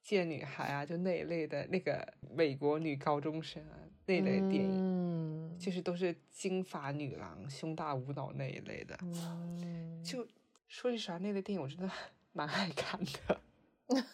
[0.00, 3.74] 贱女孩啊，就那一类的那个美国女高中生啊。
[4.06, 5.07] 那类电影，
[5.58, 8.98] 就是都是金发女郎、胸大无脑那一类的。
[10.04, 10.26] 就
[10.68, 11.90] 说句实话，那类电影我真的
[12.32, 13.40] 蛮爱看的。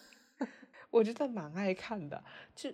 [0.89, 2.23] 我真的蛮爱看的。
[2.55, 2.73] 就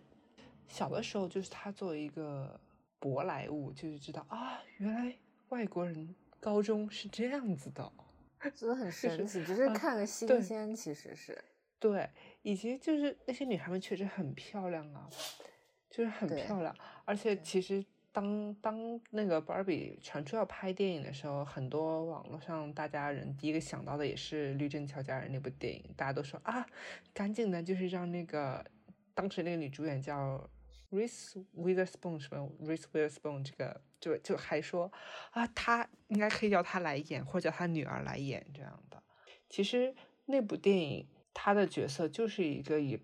[0.68, 2.60] 小的时候，就是他作为一个
[3.00, 5.16] 舶来物，就是知道啊，原来
[5.50, 7.92] 外国人高中是这样子的，
[8.56, 9.44] 真的很神奇。
[9.44, 11.44] 只是看个新鲜，其实是
[11.80, 12.10] 对，
[12.42, 15.10] 以及就是那些女孩们确实很漂亮啊。
[15.90, 26.66] 就是很漂亮，而且其实当当那个芭比传出要拍电影的时候，很多网络上大家人第一个想到的也是《绿正乔家人》那部电影，大家都说啊，
[27.14, 28.66] 赶紧的，就是让那个
[29.14, 30.50] 当时那个女主演叫
[30.92, 34.92] Reese Witherspoon 什么 Reese Witherspoon 这个就就还说
[35.32, 39.02] 啊，他应该可以叫他来演，或者叫他女儿来演这样的。
[39.50, 39.96] 其实
[40.26, 43.00] 那部电影他的角色就是一个以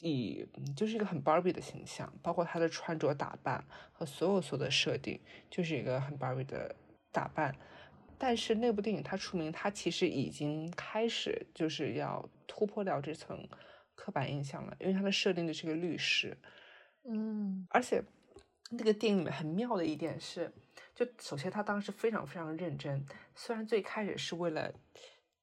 [0.00, 6.74] 以就是一个很 Barbie 的形象，包括她的穿着打扮和所有所有的设定，就是一个很 Barbie 的
[7.12, 7.54] 打扮。
[8.18, 13.48] 但是那部电影它出名，它其实已经开始就是要突破掉这层
[13.94, 16.36] 刻板印象了，因为它的设定就是个律师，
[17.04, 18.02] 嗯，而且
[18.70, 20.52] 那个电影里面很妙的一点是，
[20.94, 24.72] 就首先他当时非常非常认真，虽然最开始是为了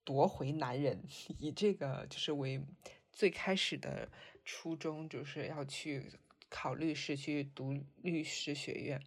[0.03, 1.03] 夺回男人，
[1.39, 2.63] 以这个就是为
[3.11, 4.07] 最开始的
[4.49, 6.01] 初衷，就是要去
[6.47, 9.01] 考律师，去读律师学院，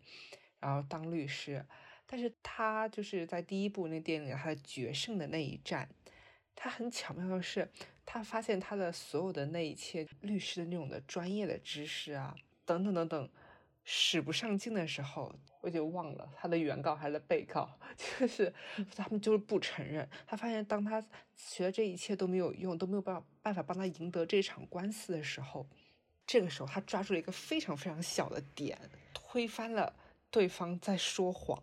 [0.60, 1.64] 然后当律师。
[2.06, 5.88] 但是他就是在第一部那电影里，他决胜的那一战，
[6.54, 7.70] 他很巧妙的是，
[8.04, 13.30] 他发现他的所有的那一切律师的那种的专业的知识啊，等等等等，
[13.92, 18.54] 使不上劲的时候，我就忘了他的原告还是被告， 就是
[18.94, 20.08] 他们就是不承认。
[20.28, 25.66] 他发现当他学的这一切都没有用，都没有办法办法帮他赢得这场官司的时候，
[26.24, 28.78] 这个时候他抓住了一个非常非常小的点，
[29.12, 29.92] 推翻了
[30.30, 31.60] 对方在说谎。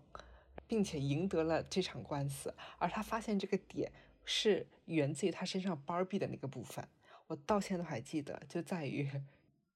[0.69, 3.89] 并且赢得了这场官司，而他发现这个点
[4.25, 6.85] 是源自于他身上 Barbie 的那个部分，
[7.27, 9.09] 我到现在都还记得，就在于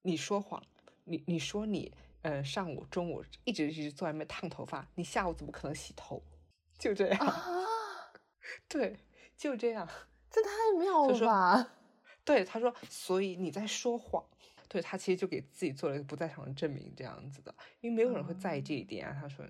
[0.02, 0.62] 你说谎，
[1.06, 6.24] 你你说你呃上午中午一直一直坐外面烫头发，你下午怎么可能洗头？
[6.78, 7.66] 就这样啊，
[8.68, 8.98] 对，
[9.38, 9.88] 就这样，
[10.30, 11.74] 这太妙了吧？
[12.24, 14.24] 对，他说，所以你在说谎，
[14.68, 19.18] 对他其实就给自己做了一个不在场的证明，这样子的，因为没有人会在意这一点啊。
[19.22, 19.46] 他说。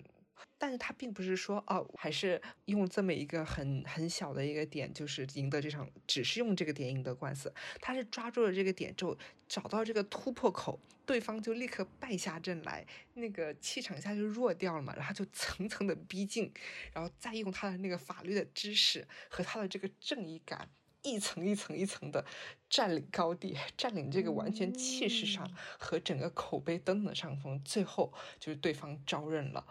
[0.61, 7.51] 但是他并不是说哦，还是用这么一个很很小的一个点，就是赢得这场，只是用这个点赢得官司。
[7.81, 14.93] 他是抓住了这个点之后，找到这个突破口，对方就立刻败下阵来，那个气场一下就弱掉了嘛。
[14.95, 16.53] 然后就层层的逼近，
[16.93, 20.69] 然后再用他的那个法律的知识和他的这个正义感，
[21.01, 22.23] 一层一层一层的
[22.69, 27.59] 占领高地，占领这个完全气势上和整个口碑等等的上风。
[27.63, 29.65] 最后就是对方招认了。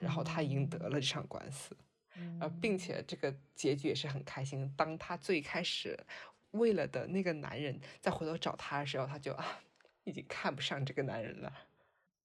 [0.00, 1.76] 然后他赢得了这场官司，
[2.40, 4.72] 呃，并且这个结局也是很开心。
[4.76, 5.98] 当他最开始
[6.52, 9.60] 为了的那个男人再回头找他的时候，他就啊，
[10.04, 11.52] 已经看不上这个男人了。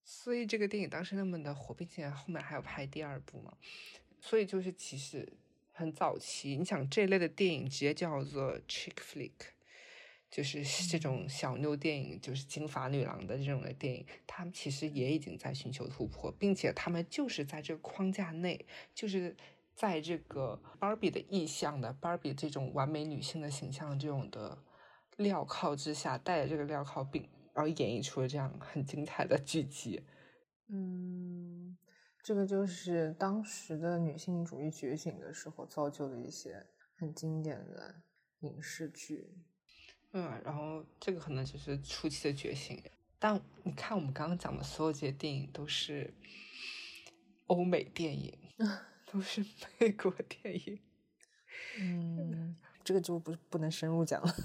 [0.04, 3.58] 所以这个电影当时那么的火，并且后面还要拍第二部嘛。
[4.20, 5.32] 所以就是其实
[5.72, 9.32] 很早期，你想这类的电影直接叫做 chick flick。
[10.34, 18.66] 就是这种小妞电影，就是金发女郎的这种的电影，他们其实也已经在寻求突破，并且他们就是在这个框架内，
[18.96, 19.38] 就是
[19.76, 24.58] 在这个芭比的意象的芭比这种完美女性的形象这种的
[25.18, 30.02] 镣铐之下，带着这个镣铐，并然后演绎出了这样很精彩的剧集。
[30.70, 31.78] 嗯，
[32.24, 36.66] 这个就是当时的女性主义觉醒的时候造就的一些
[36.96, 38.02] 很经典的
[38.40, 39.30] 影视剧。
[40.16, 42.80] 嗯，然后这个可能就是初期的觉醒，
[43.18, 46.14] 但你看我们刚刚讲的所有这些电影都是
[47.48, 48.38] 欧美电影，
[49.12, 49.44] 都是
[49.80, 50.80] 美国电影。
[51.80, 54.36] 嗯， 这个就不不能深入讲了。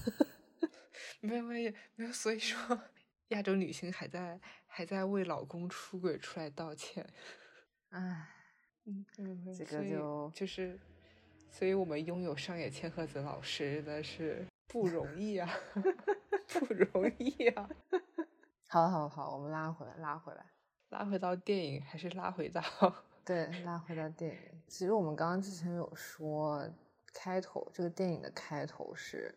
[1.21, 2.81] 没有没有没有，所以说
[3.29, 7.07] 亚洲女性还在还在为老公出轨出来道歉。
[7.91, 8.27] 唉，
[8.87, 9.05] 嗯，
[9.55, 10.81] 这个就就是，
[11.51, 14.47] 所以我们拥有上野千鹤子老师的是。
[14.69, 15.49] 不容易啊，
[16.47, 17.69] 不容易啊！
[18.69, 20.45] 好，好，好，我们拉回来，拉回来，
[20.91, 22.63] 拉回到电影，还是拉回到
[23.25, 24.63] 对，拉回到电影。
[24.69, 26.69] 其实我们刚刚之前有说，
[27.15, 29.35] 开头这个电影的开头是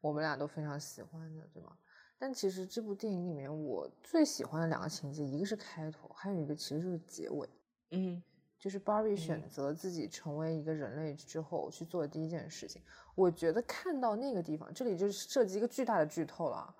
[0.00, 1.76] 我们俩都非常喜欢的，对吗？
[2.16, 7.48] 但其实这部电影里面，我最喜欢的两个情节，一个是开头，还有一个其实就是结尾。
[7.90, 8.22] 嗯。
[8.58, 12.82] 就是 Barbie 选择自己成为一个人类之后去做的第一件事情，
[13.14, 16.74] 我觉得看到那个地方，这里就是涉及一个巨大的剧透了。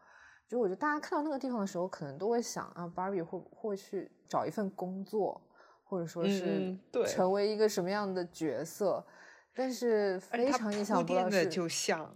[0.49, 5.41] 就我觉得大家看到那个地方的时候，可能都会想啊，Barbie 会会去找一份工作，
[5.85, 9.05] 或者说是成为一个什么样的角色。
[9.55, 12.14] 但是非常意想不到的是，就像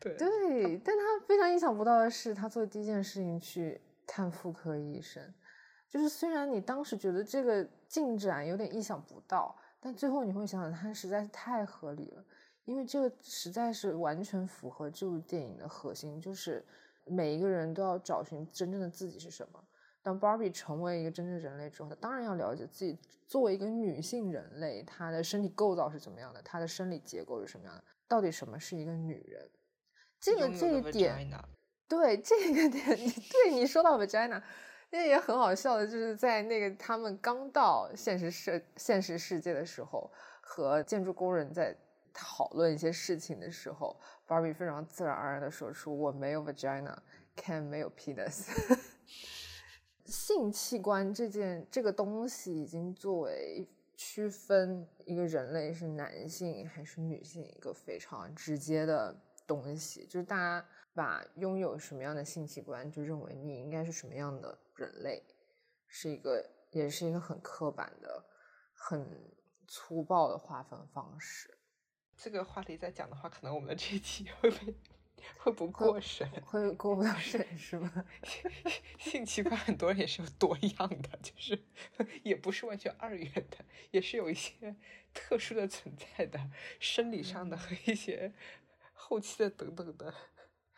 [0.00, 5.22] 对对，但他非常意想不到的是，他做的第一件事情去看妇科医生。
[5.92, 12.24] 就是虽然你当时觉得这个进展有点意想不到，但最后你会想想，它实在是太合理了，
[12.64, 16.64] 因为这个实在是完全符合这部电影的核心，就是
[17.04, 19.62] 每一个人都要找寻真正的自己是什么。
[20.00, 29.50] 当 Barbie 成为一个真正人类之后，她当然要了解自己作为一个女性人类，她的身体构造是怎么样的，她的生理结构是什么样的，到底什么是一个女人？
[30.18, 31.30] 这个这一点，
[31.86, 34.42] 对这个点，对你说到 vagina。
[34.94, 40.12] 那也很好笑的，就是在那个他们刚到现实世现实世界的时候，
[40.42, 41.74] 和建筑工人在
[42.12, 48.48] 讨论一些事情的时候，Barbie 非常自然而然的说出：“我没有 vagina，Ken 没有 penis。
[50.04, 53.66] ”性器官这件这个东西已经作为
[53.96, 60.66] 区分一个人类是男性还是女性一个非常直接的东西，就是大家。
[60.94, 65.22] 把拥有什么样的性器官，就认为你应该是什么样的人类，
[65.86, 68.24] 是一个，也是一个很刻板的、
[68.74, 69.32] 很
[69.66, 71.58] 粗暴的划分方式。
[72.16, 74.74] 这个话题再讲的话，可能我们的这一期会被
[75.38, 78.04] 会不过审，会过不了审是吗？
[78.98, 81.58] 性器官很多人也是有多样的，就是
[82.22, 84.76] 也不是完全二元的，也是有一些
[85.14, 88.34] 特殊的存在的，生理上的和一些
[88.92, 90.14] 后期的等等的。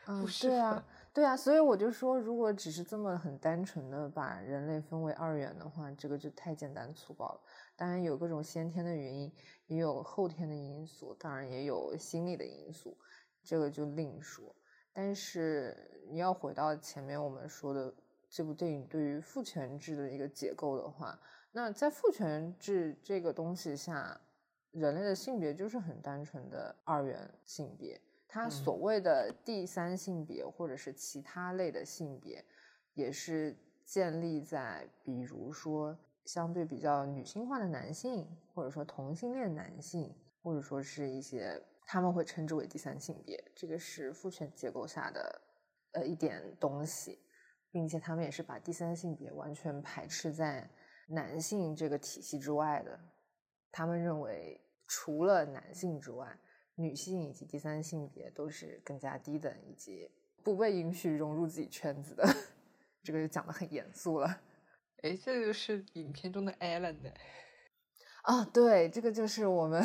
[0.07, 7.41] 嗯，对啊，对啊，所以我就说，如果只是这么很单纯的把人类分为二元的话，这个就太简单粗暴了。
[7.77, 9.33] 当然有各种先天的原因，
[9.67, 12.97] 也有后天的因素，当然也有心理的因素，
[13.43, 14.55] 这个就另说。
[14.93, 17.93] 但是你要回到前面我们说的
[18.29, 21.19] 这部电影对于父权制的一个解构的话，
[21.51, 24.21] 那在父权制这个东西下，
[24.71, 28.01] 人类的性别就是很单纯的二元性别。
[28.35, 32.45] 他所谓的第三性别或者是其他类的性别，
[32.95, 40.13] 也是建立在比如说相对比较女性化的男性，或者说同性恋男性，
[40.43, 45.41] 或者说是一些他们会称之为第三性别，这个是父权结构下的
[45.93, 47.21] 呃一点东西，
[47.71, 50.69] 并且他们也是把第三性别完全排斥在
[51.07, 52.99] 男性这个体系之外的，
[53.71, 56.37] 他们认为除了男性之外。
[56.77, 60.11] 女性以及第三性别都是更加低等以及
[60.43, 62.25] 不被允许融入自己圈子的，
[63.03, 64.41] 这个就讲的很严肃了。
[65.03, 67.15] 哎，这个就是影片中的 Allen 的
[68.23, 69.83] 啊，对，这个就是我们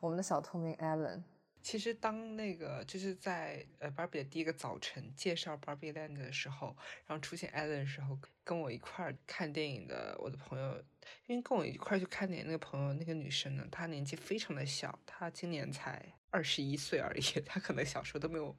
[0.00, 1.22] 我们的小透明 Allen。
[1.62, 10.82] 其实当那个就是在呃 Barbie 的第一个早晨介绍 Barbie Land 的时候，然后出现 Allen 的时候，跟我一块儿看电影的我的朋友，
[11.26, 18.56] 因为跟我一块去看电影那个朋友，那个女生呢，她年纪非常的小，她今年才二十一岁而已， 她可能小时候都没有，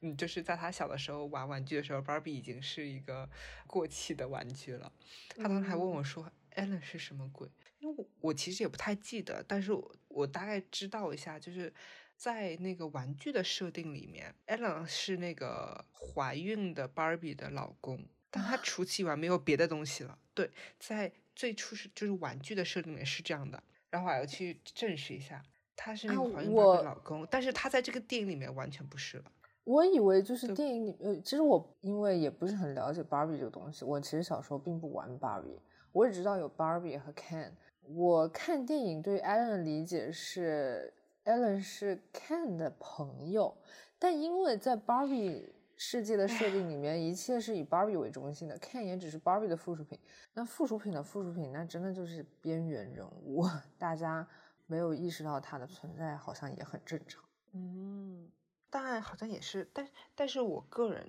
[0.00, 3.28] 嗯，就是在她小的时候玩玩具的时候，Barbie 已经是一个
[3.66, 4.92] 过气的玩具了。
[5.36, 7.48] 她当时还问我说：“Allen 是什么鬼？
[7.78, 11.72] 因为我我其实也不太记得，但是我我大概知道一下，就是。
[12.20, 20.18] 在那个玩具的设定里面，Ellen 是那个怀孕的 Barbie 的老公，但他除此以外没有别的东西了。
[20.34, 21.10] 对，在
[21.40, 25.42] 最初是就是玩具的设定里面是这样的，然后我要去证实一下，
[25.74, 29.24] 他是那个怀孕 Barbie 的老公，但是他在这个电影里面完全不是了。
[29.64, 35.58] 我以为就是电影里，呃，其实我因为也不是很了解 Barbie 这个东西，我其实小时候并不玩 Barbie，
[35.92, 37.52] 我只知道有 Barbie 和 Ken。
[37.94, 40.92] 我看电影对 Ellen 的理解是。
[41.22, 43.54] Ellen 是 Ken 的朋友，
[43.98, 45.44] 但因为在 Barbie
[45.82, 49.98] 世界的设定里面，一切是以 Barbie 为中心的，Ken 也只是 Barbie 的附属品。
[50.34, 53.46] 那附属品的附属品，那真的就是边缘人物，
[53.78, 54.28] 大家
[54.66, 57.24] 没有意识到他的存在，好像也很正常。
[57.52, 58.30] 嗯，
[58.68, 61.08] 当然好像也是，但但是我个人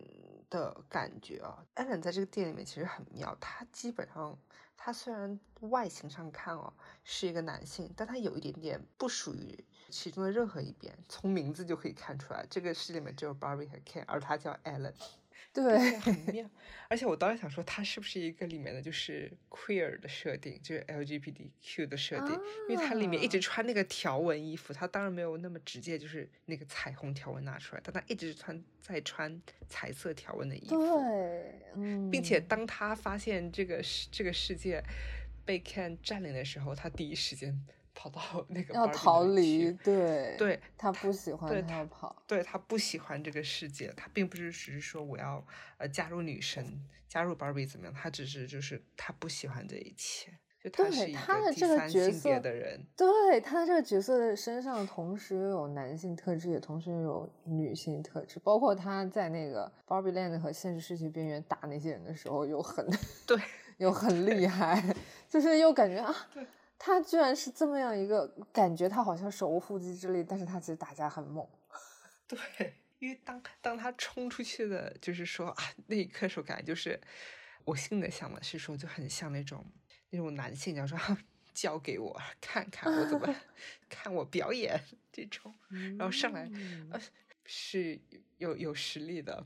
[0.50, 4.40] 的感觉啊，Allen 在这个店里面其实很妙，他基本上。
[4.84, 12.46] 他虽然外形上看哦是一个男性，但他有一点点不属于其中的任何一边，从名字就可以看出来。
[12.50, 14.94] 这个戏里面只有 Barbie 和 Ken，而他叫 Alan，
[15.54, 16.50] 对，很妙。
[16.88, 22.32] 而且我当时想说，他是不是一个里面的就是 queer 的设定，就是 LGBTQ 的设定？
[22.70, 30.78] 因为他里面一直穿那个条纹衣服，他当然没有那么直接，就是那个彩虹条纹拿出来，但他一直穿在穿彩色条纹的衣服。
[31.76, 34.84] 对，并且当他发现这个世这个世界
[35.46, 37.58] 被 Ken 占领的时候，他第一时间。
[38.02, 45.46] 跑到 那个要逃离，对对，他不喜欢，他要跑，对他不喜欢这个世界，他并不是只是说我要
[45.78, 50.32] 呃加入女神，加入 Barbie 怎么样，他只是就是他不喜欢这一切，
[50.64, 62.84] 就他是一个第三性别的人，对他的这个角色的身上同时又有男性特质，也同时又有女性特质，包括他在那个 Barbie Land 和现实世界边缘打那些人的时候，又很
[63.28, 63.38] 对，
[63.78, 64.84] 又很厉害，
[65.30, 66.16] 就是又感觉啊。
[66.84, 71.48] 他居然是这么样一个感觉，他好像手无缚鸡之力，但是他其实打架很猛。
[72.28, 77.00] 对，因为当当他冲出去的，就是说啊，那一刻时候感觉就是，
[77.66, 79.64] 我心里想的是说，就很像那种
[80.10, 80.98] 那种男性，假如说
[81.54, 83.32] 交给我看看我怎么
[83.88, 86.50] 看我表演这种，然后上来
[86.90, 87.00] 呃
[87.46, 88.02] 是
[88.40, 89.46] 有有实力的。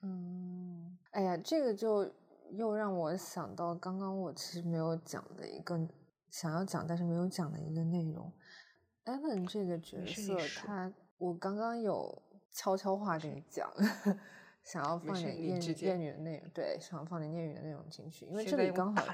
[0.00, 2.12] 嗯，哎呀，这个就。
[2.50, 5.76] 又让我想到刚刚我其实没有讲的一个
[6.34, 8.32] 想要讲但是没有讲的一个内容。
[9.04, 12.20] Ellen 这个角色，他我刚刚有
[12.50, 13.72] 悄悄话跟你讲，
[14.64, 19.06] 想要放点粤粤语的内容，对，想要放点粤语的内容进去，因为这里刚好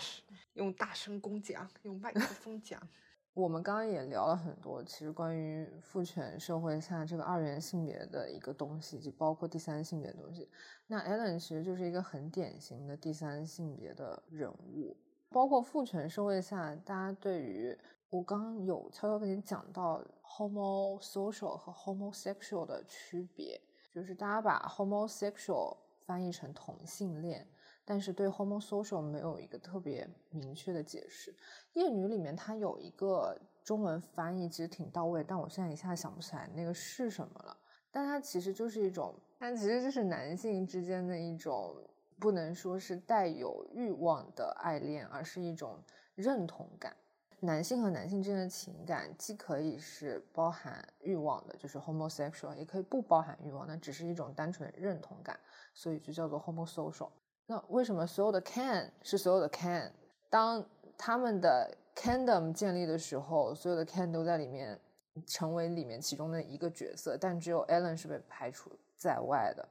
[0.55, 2.81] 用大声公讲，用麦克风讲。
[3.35, 10.49] 我们刚刚也聊了很多，其实关于父权社会下这个二元性别的一个东西，就包括第三性别的东西。
[10.87, 14.97] 那 Ellen 其实就是一个很典型的第三性别的人物，
[15.33, 17.77] 包括父权社会下，大家对于
[18.09, 23.61] 我刚刚有悄悄跟你讲到 homosocial 和 homosexual 的区别，
[23.93, 27.47] 就是大家把 homosexual 翻译成同性恋。
[27.85, 31.35] 但是对 homosocial 没有一个特别明确的解释。
[31.75, 37.57] 厌女里面它有一个中文翻译，其实挺到位，但我现在一下想不起来那个是什么了。
[37.93, 41.75] 但它其实就是一种，它其实就是男性之间的一种，
[42.21, 45.83] 不能说是带有欲望的爱恋，而是一种
[46.15, 46.95] 认同感。
[47.43, 55.41] 男性和男性之间的情感既可以是包含欲望的，就是 homosexual，也可以不包含欲望，那只是一种单纯认同感，
[55.73, 57.09] 所以就叫做 homosocial。
[57.47, 59.91] 那为什么所有的 can 是所有的 can？
[60.29, 60.63] 当
[60.99, 64.79] 他们的 kingdom 建立的时候，所有的 can 都在里面
[65.27, 69.67] 成为里面其中的一个角色，但只有 Allen 是被排除在外的，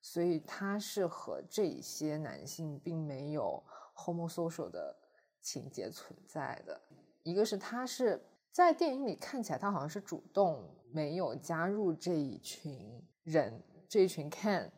[0.00, 3.62] 所以他是和这些男性并没有
[3.94, 4.96] homosocial 的
[5.40, 6.80] 情节存在的。
[7.22, 8.20] 一个是他是
[8.52, 14.70] 在电影里看起来他好像是主动没有加入这一群人，这一群 can。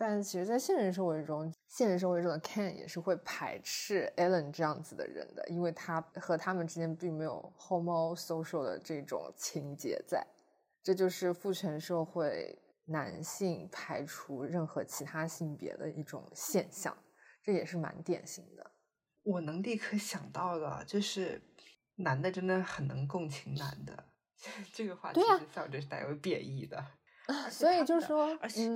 [0.00, 10.24] 但其实，在现实社会中，现实社会中的 can 也是会排斥 Ellen 这样子的人的，因为他和他们之间并没有 homosocial 的这种情节在。
[10.84, 12.56] 这就是父权社会
[12.88, 16.96] 男性排除任何其他性别的一种现象，
[17.42, 18.72] 这也是蛮典型的。
[19.22, 21.42] 我能立刻想到的，就是
[21.96, 24.04] 男的真的很能共情男的，
[24.72, 26.84] 这个话其实在我这是带有贬义的。
[27.50, 28.68] 所以就是说，而且。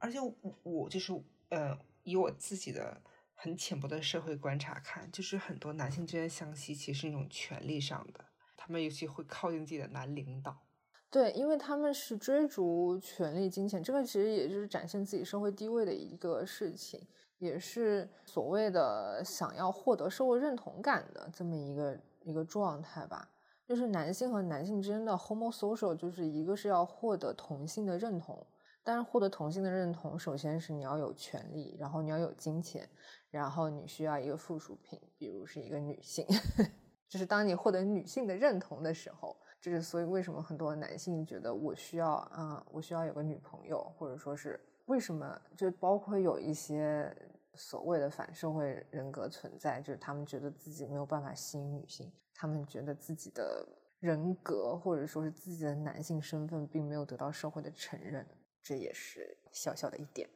[0.00, 0.18] 而且
[0.64, 1.14] 我就是，
[1.48, 3.00] 呃，以我自己的
[3.32, 8.22] 很浅薄的社会观察看，就是很多男性之间相吸，其实是一种权利上的，
[8.54, 10.66] 他们尤其会靠近自己的男领导。
[11.14, 17.00] 对，因为他们是追逐权力、金钱，这个其实也就是展现自己社会地位的一个事情，
[17.38, 23.30] 也是所谓的想要获得社会认同感的这么一个一个状态吧。
[23.64, 28.44] 就是男性和男性之间的 homosocial，就是一个是要获得同性的认同。
[28.82, 32.88] 但是获得同性的认同，首先是你要有权利，然后你要有金钱，
[33.30, 36.26] 然后你需要一个附属品，比如是一个女性。
[37.08, 47.10] 就是当你获得女性的认同的时候，这是所以为什么很多男性觉得我需要啊，我需要有个女朋友，或者说是为什么就包括有一些
[47.54, 53.66] 所谓的反社会人格存在，就是他们觉得自己没有办法吸引女性，他们觉得自己的
[54.00, 58.26] 人格或者说是自己的男性身份并没有得到社会的承认。
[58.62, 60.28] 这也是小小的一点，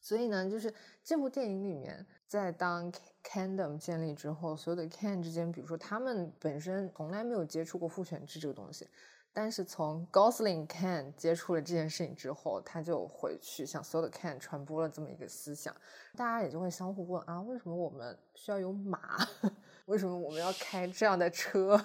[0.00, 0.72] 所以呢，就是
[1.02, 8.86] 这部电影里面，在当 Kingdom 建立之后，所有的 Can 之间，比如说他们本身从来没有接触过父权制这个东西，
[9.32, 15.74] 但是从 Gosling Can 接触了这件事情之后，他就回去向所有的 Can 传播了这么一个思想，
[16.16, 19.16] 大家也就会相互问啊，为什么我们需要有马？
[19.86, 21.78] 为什么我们要开这样的车？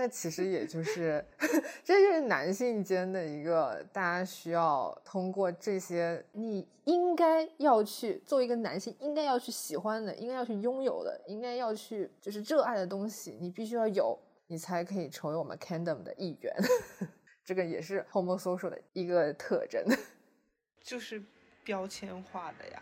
[0.00, 1.24] 那其实也就是，
[1.82, 16.54] 这就是男性间的一个，大家需要通过这些，你应该要去做一个男性应该要去喜欢的，应该要去拥有的，应该要去就是热爱的东西，你必须要有，你才可以成为我们 Kingdom 的一员。
[17.44, 19.84] 这个也是 homosocial 的一个特征，
[20.80, 21.20] 就是
[21.64, 22.80] 标签化的呀。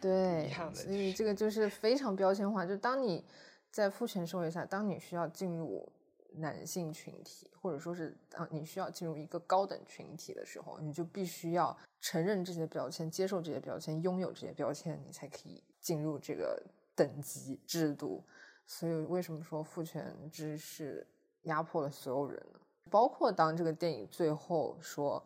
[0.00, 3.24] 对，所以这个就是非常标签化，就当你
[3.70, 5.88] 在父权社会下，当你需要进入。
[6.34, 16.62] 男性群体，或者说是啊，你需要进入一个高等群体的时候，你就必须要承认这些标签，接受这些标签，拥有这些标签，你才可以进入这个
[16.94, 18.24] 等级制度。
[18.66, 21.06] 所以，为什么说父权制是
[21.42, 22.60] 压迫了所有人呢？
[22.90, 25.24] 包括当这个电影最后说，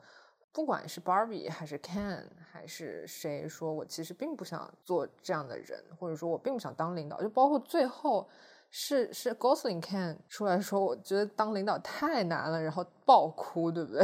[0.52, 8.28] 不管是 Barbie 还是 Ken 还是谁，说我其实并不想做这样的人，或者说我并不想当领导，就包括最后。
[8.76, 14.02] 是是，Gosling 看出来说，我觉得当领导太难了，然后爆哭，对不对？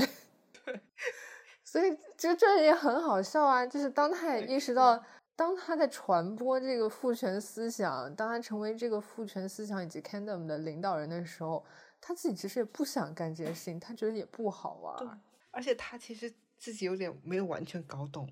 [0.65, 0.81] 对。
[1.65, 5.05] 所以其实这也很好笑啊，就是当他也意识到，
[5.35, 11.65] 当他在传播这个父权思想，当他成为这个父权思想以及 Kingdom 的领导人的时候，
[12.01, 14.97] 他自己其实也不想干这件事情，他觉得也不好玩。
[14.99, 15.09] 对。
[15.51, 18.31] 而且他其实自己有点没有完全搞懂，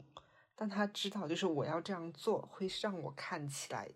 [0.55, 3.89] 但他知道，就是我要这样做会让我看起来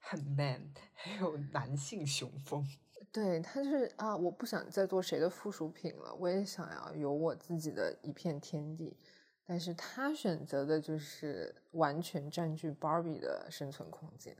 [0.00, 2.66] 很 man，很有男性雄风。
[3.12, 8.96] 对他就是啊，我不想再做谁的附属品了，我也想要有我自己的一片天地。
[9.44, 14.36] 但是他选择的就是完全占据 Barbie 的生存空间。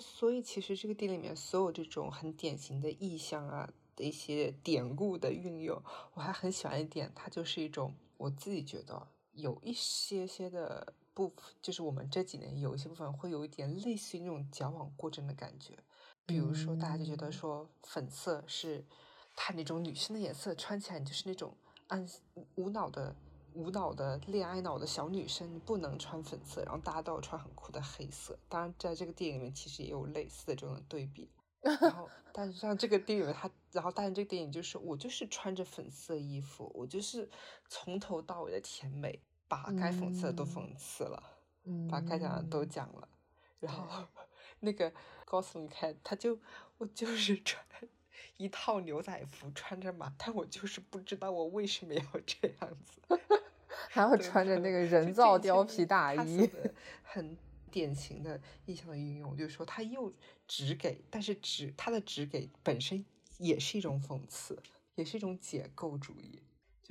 [0.00, 5.80] 所以其实这个电影里面所有这种很典型的意象啊的一些典故的运用，
[6.14, 15.76] 我还很喜欢一点，它就是一种我自己觉得有一些些的部，就是我们这几年有一些部分会有一点类似于那种矫枉过正的感觉。
[16.24, 18.84] 比如说，大家就觉得说粉色是
[19.34, 21.52] 它那种女生的颜色，穿起来就是那种
[21.88, 22.08] 暗
[22.54, 23.14] 无脑的、
[23.54, 28.38] 无脑的恋爱脑的小女生，不能穿粉色，然后大家都要穿很酷的黑色。
[28.48, 31.28] 当然，在这个电影里面其实也有类似的这种对比。
[31.62, 37.28] 然后，但是像这个电影，它然后但是这个电影就是我就是穿着粉色衣服，我就是
[37.68, 39.20] 从头到尾的甜美，
[39.62, 41.22] 把该讽刺的都讽刺了，
[41.90, 43.08] 把该讲的都讲了，
[43.60, 44.06] 然后。
[44.64, 44.92] 那个
[45.24, 46.38] 告诉你看，他就
[46.78, 47.60] 我就是穿
[48.36, 53.18] 一套牛仔服，穿着嘛，但我就是不知道我为什么要这样子，
[53.90, 56.48] 还要穿着那个人造貂皮大衣，
[57.02, 57.36] 很
[57.72, 60.12] 典型的意象的运用，就是说他又
[60.46, 63.04] 只给，但是只他的只给本身
[63.38, 64.62] 也是一种讽刺，
[64.94, 66.40] 也是一种解构主义，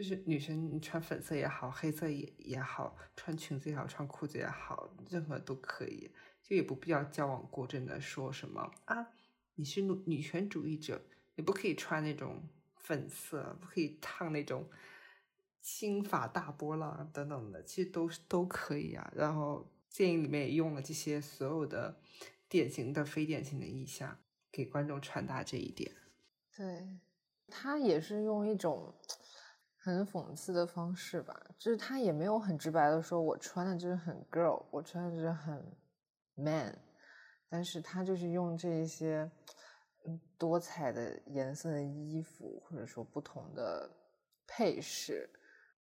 [0.01, 6.11] 就是女生你穿粉色也好，黑色也也好，穿裙子也好，穿裤子也好，任何都可以。
[6.41, 9.09] 就也不必要矫枉过正的说什么啊，
[9.53, 10.99] 你是女女权主义者，
[11.35, 14.67] 你不可以穿那种粉色，不可以烫那种
[15.61, 19.13] 金发大波浪等等的，其实都都可以啊。
[19.15, 21.99] 然后电影里面也用了这些所有的
[22.49, 24.17] 典型的、非典型的意象，
[24.51, 25.95] 给观众传达这一点。
[26.57, 26.97] 对
[27.47, 28.95] 他也是用一种
[29.83, 35.61] 很讽刺的方式吧，就是他也没有很直白的说，我穿的就是很 girl，我穿的就是很。
[36.35, 36.75] man，
[37.49, 39.29] 但是他就是用这一些
[40.37, 43.87] 多彩的颜色的衣服，或者说不同的
[44.47, 45.29] 配饰，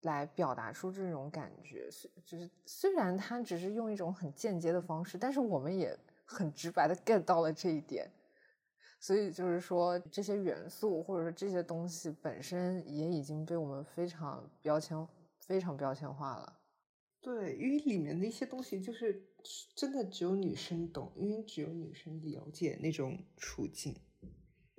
[0.01, 1.89] 来表达出这种感觉。
[1.91, 8.11] 虽就是虽然他只是用一种很间接的方式，但是我们也很直白的 get 到了这一点。
[8.99, 15.07] 所以就是说，这些元素或者说这些东西本身也已经被我们非常标签、
[15.39, 16.59] 非常标签化了。
[17.21, 19.25] 对，因为里面的一些东西就是
[19.75, 23.95] 真的只有女生懂，因为只有女生了解那种处境。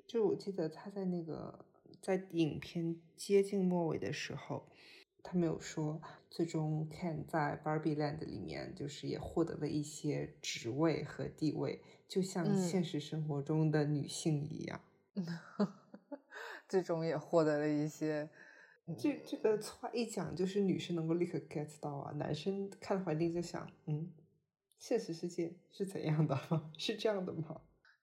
[0.06, 1.66] 就我记得他在那个
[2.02, 4.66] 在影片接近末尾的时候，
[5.22, 6.00] 他没有说
[6.30, 14.80] 最终 Ken 在 Barbie Land 里面就是也获得了一些职位和地位，就像现实生活中的女性一样，
[16.68, 18.28] 最终也获得了一些。
[18.98, 24.10] 这这个话一讲，就是女生能够立刻 get 到啊，男生看的话一定在想，嗯，
[24.78, 26.36] 现实世界是怎样的？
[26.76, 27.60] 是这样的吗？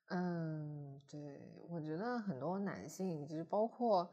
[0.09, 4.09] 嗯，对，我觉得很多男性，就是包括，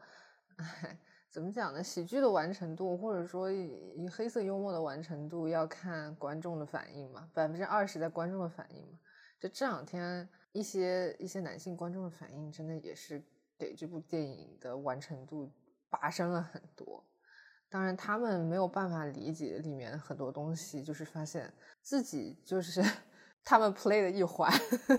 [0.57, 0.99] 哎，
[1.29, 1.83] 怎么讲呢？
[1.83, 8.99] 喜剧的完成度，或者说以黑色幽默的完成度，要看观众的反应嘛，百分之二十在观众的反应嘛。
[9.39, 13.21] 就这两天，一些一些男性观众的反应，真的也是
[13.57, 15.51] 给这部电影的完成度。
[15.87, 17.01] 拔升了很多，
[17.69, 22.83] 当然他们没有办法理解里面很多东西，就是发现自己就是
[23.45, 24.51] 他们 play 的一环，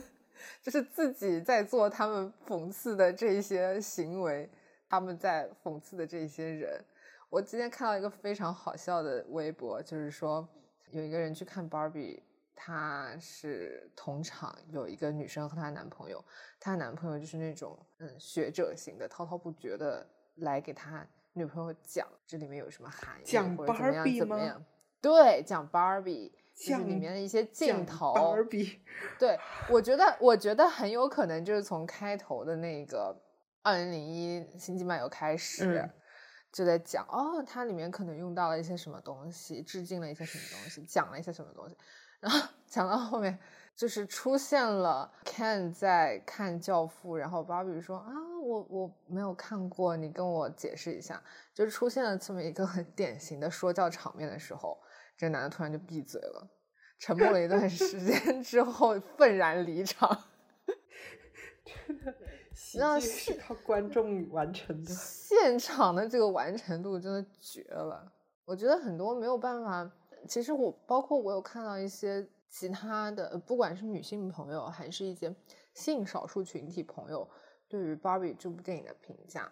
[0.62, 4.48] 就是自己在做他们讽刺的这些行为，
[4.88, 6.84] 他们在讽刺的这些人。
[7.28, 10.48] 我今天看到一个非常好笑的微博，就是说
[10.90, 12.22] 有一个人去看 Barbie，
[12.54, 16.24] 她是同场有一个女生和她男朋友，
[16.58, 20.06] 她男朋友就是那种嗯学者型的，滔滔不绝的。
[20.40, 24.62] 来给他女朋友讲这里面有什么含义，或者怎么样怎么样？
[25.00, 28.12] 对，讲 Barbie，讲里面的一些镜头。
[28.12, 28.80] Barbie，
[29.18, 29.38] 对
[29.70, 33.18] 我觉得，我觉得很有可能就是从开头的那个
[33.66, 35.90] 二零零一星际漫游开始，
[36.52, 41.76] 就在讲哦，它里面可能用到了一些什么东西，致敬了一些什么东西，讲了一些什么东西，
[42.20, 43.36] 然后讲到后面。
[43.74, 48.10] 就是出现了 Ken 在看《教父》，然后 Barbie 说啊，
[48.42, 51.22] 我我没有看过，你跟我解释一下。
[51.52, 54.78] 就是出现了这么一个很典型的说教场面的时候，
[55.14, 56.48] 这个男的突然就闭嘴了，
[56.98, 60.24] 沉默了一段时间之后，愤然离场。
[62.72, 68.12] 真的，喜剧是靠观众完成的，现场的这个完成度真的绝了。
[68.44, 69.90] 我觉得很多没有办法，
[70.28, 72.26] 其实我包括我有看到一些。
[72.48, 75.34] 其他的，不管是女性朋友，还是一些
[75.74, 77.28] 性少数群体朋友，
[77.68, 79.50] 对于《Barbie》这部电影的评价，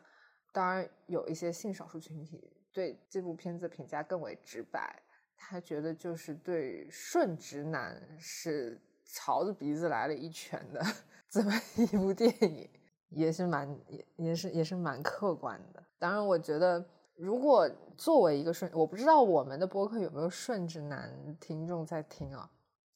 [0.52, 5.02] 当然有一些性少数群体对这部片子评价更为直白，
[5.36, 10.80] 他觉得就是对顺直男是朝着鼻子来了一拳的
[11.28, 12.70] 这么一部电影，
[13.14, 15.82] 也是蛮也也是也是蛮客观的。
[15.98, 16.84] 当然，我觉得
[17.16, 22.50] 如果作为一个顺，我不知道我们的播客有没有顺直男听众在听啊？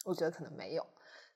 [0.05, 0.87] 我觉得可能没有，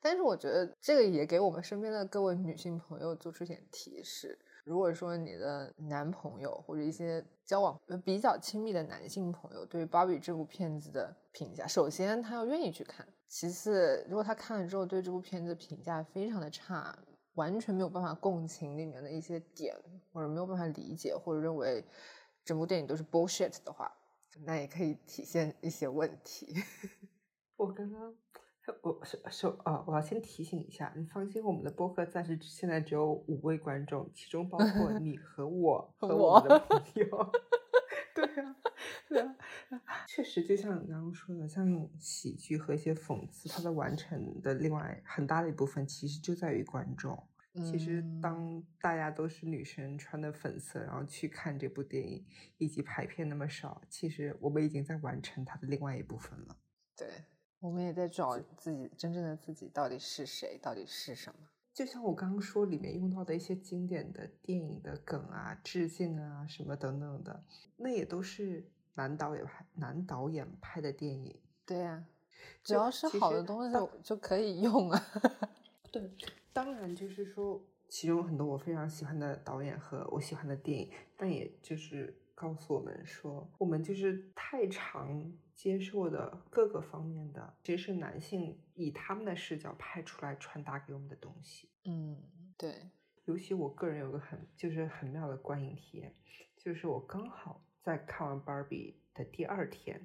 [0.01, 4.39] 但是我觉得这个也给我们身边的各位女性朋友做出一点提示。
[4.65, 16.97] 如果说你的男朋友或者一些交往比较亲密的男性朋友对《芭比》这部片子的评价，首先他要愿意去看，其次如果他看了之后对这部片子评价非常的差，
[17.35, 19.75] 完全没有办法共情里面的一些点，
[20.13, 21.85] 或者没有办法理解，或者认为
[22.45, 23.93] 整部电影都是 bullshit 的话，
[24.45, 26.55] 那也可以体现一些问题。
[27.57, 28.15] 我刚刚。
[28.83, 37.07] 我是是啊，我要先提醒一下，你放心，我们的播客暂时现在只有五位观众，其中包括 你和我和我们的朋友。
[38.15, 38.57] 对啊，
[39.09, 39.37] 对啊，
[40.07, 47.29] 确实就像你刚刚说的，像喜剧和一些讽刺，它的完成的另外很大的一部分，其实就在于观众。
[47.71, 52.27] 其实当大家都是女生穿的粉色，然后去看这部电影，
[52.59, 56.57] 以及排片那么少，其实我们已经在完成它的另外一部分了。
[56.97, 57.09] 对。
[57.61, 61.49] 我们也在找自己真正的自己到底是谁，到底是什么？
[61.75, 67.43] 就像我刚刚说，里面用到的一些经典的电影的梗啊、致敬啊什么等等的，
[67.77, 71.35] 那也都是男导演拍、男导演拍的电影。
[71.65, 72.05] 对呀，
[72.63, 75.07] 只要是好的东西就可以用啊。
[75.91, 76.11] 对，
[76.53, 85.33] 当然就是说，其中很多我非常喜欢的导演和我喜欢的电影，但也就是告诉我们说，我们就是太常。
[85.55, 91.71] 接受的各个方面的，其实是男性以他们的视角拍出来传达给我们的东西。
[91.85, 92.21] 嗯，
[92.59, 92.91] 对。
[93.27, 96.13] 尤其我个人有个很就是很妙的观影体验，
[96.57, 100.05] 就是我刚好在看完芭比的第二天，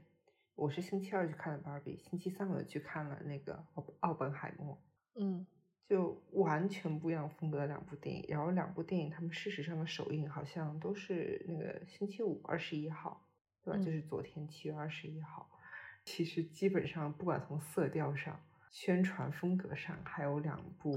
[0.53, 4.79] 我是星期二去看的芭比，星期三我就去看了那个奥奥本海默。
[5.15, 5.47] 嗯，
[5.87, 13.23] 就完全不一样风格的两部电影，然后两部电影他们事实上的首映好像都是那个星期五二十一号。
[13.63, 13.83] 对吧？
[13.83, 15.49] 就是昨天七月二十一号，
[16.05, 18.39] 其实基本上不管从色调上、
[18.71, 20.95] 宣传风格上，还有两部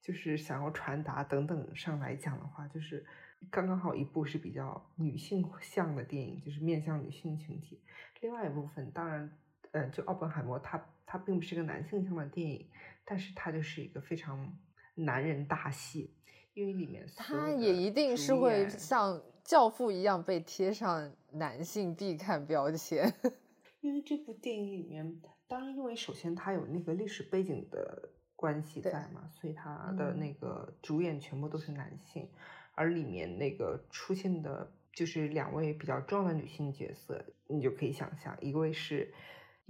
[0.00, 3.04] 就是想要传达等等上来讲的话，就是
[3.50, 7.80] 刚刚好一部是比较女性向的电影，就是面向女性群体；
[8.20, 9.36] 另外一部分当然，
[9.72, 12.68] 呃，就奥本海默，他他并不是一个男性向的电影，
[13.04, 14.56] 但是他就是一个非常
[14.94, 16.14] 男人大戏，
[16.54, 19.20] 因为里面他也一定是会像。
[19.42, 23.12] 教父一样被贴上男性必看标签，
[23.80, 32.30] 因为这部电影里面，当然因为首先它有那个历史背景的关系在嘛，所以它的那个主演全部都是男性，
[32.74, 39.12] 而里面那个出现的就是两位比较重要的女性角色，你就可以想象，一位是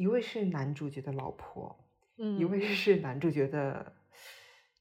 [0.00, 1.78] 一位是男主角的老婆，
[2.16, 3.94] 嗯，一位是男主角的。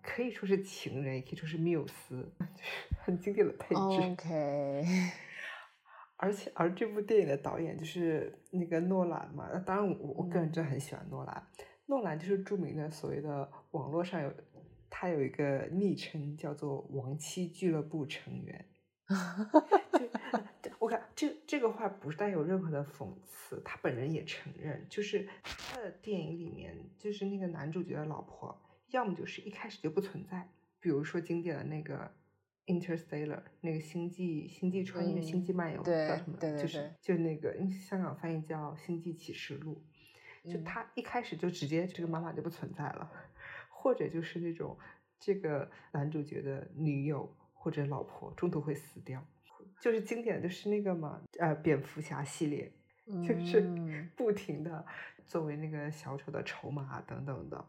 [0.02, 3.82] 可以说是情人，也可以说是缪斯， 就是很经典的配置。
[3.82, 4.86] OK，
[6.16, 9.50] 而且而这部电影的导演就是那个诺兰嘛。
[9.66, 11.48] 当然，我我个人真的很喜欢诺兰。
[11.88, 14.34] 诺兰就是著名的所谓的网络上有
[14.90, 18.66] 他有一个昵称叫做“亡妻俱乐部成员”。
[20.80, 28.60] 我看这这个话不是带有任何的讽刺，他本人也承认，就是他的电影里面就是那个男主角的老婆。
[28.92, 30.50] 要么就是一开始就不存在，
[30.80, 32.12] 比如说经典的那个
[32.74, 36.38] 《Interstellar》，那个星际星际穿越、星际漫游叫什么？
[36.60, 39.84] 就是就那个香港翻译叫《星际启示录》，
[40.52, 43.12] 就他一开始就直接这个妈妈就不存在了，
[43.70, 44.76] 或者就是那种
[45.20, 49.24] 这个男主角的女友或者老婆中途会死掉，
[49.80, 52.72] 就是经典就是那个嘛，呃，蝙蝠侠系列，
[53.28, 53.62] 就是
[54.16, 54.86] 不停的
[55.26, 57.66] 作为那个小丑的筹码等等的。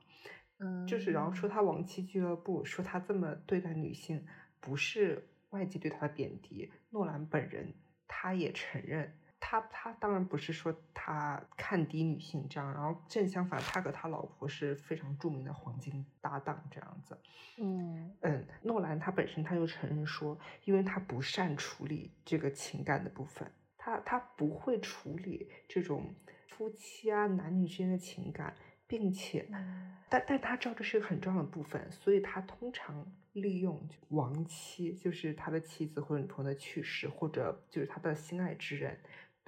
[0.59, 4.27] 嗯，就是，然后说他亡妻俱乐部，说他这么对待女性，
[4.61, 6.71] 不是外界对他的贬低。
[6.91, 7.73] 诺兰本人
[8.07, 17.19] 他也承认，他他当然不是说他看低女性这样，然后正相反，他和他老婆是非常著名的黄金搭档这样子。
[17.59, 26.15] 嗯嗯，诺兰他本身他就承认说，因为他不善处理这个情感的部分，他他不会处理这种
[26.47, 28.55] 夫妻啊男女之间的情感。
[28.87, 29.49] 并且，
[30.09, 38.99] 但但他知道这是一个很重要的部分，所以他通常利用亡妻，就是他的妻子或者女朋友的去世，或者就是他的心爱之人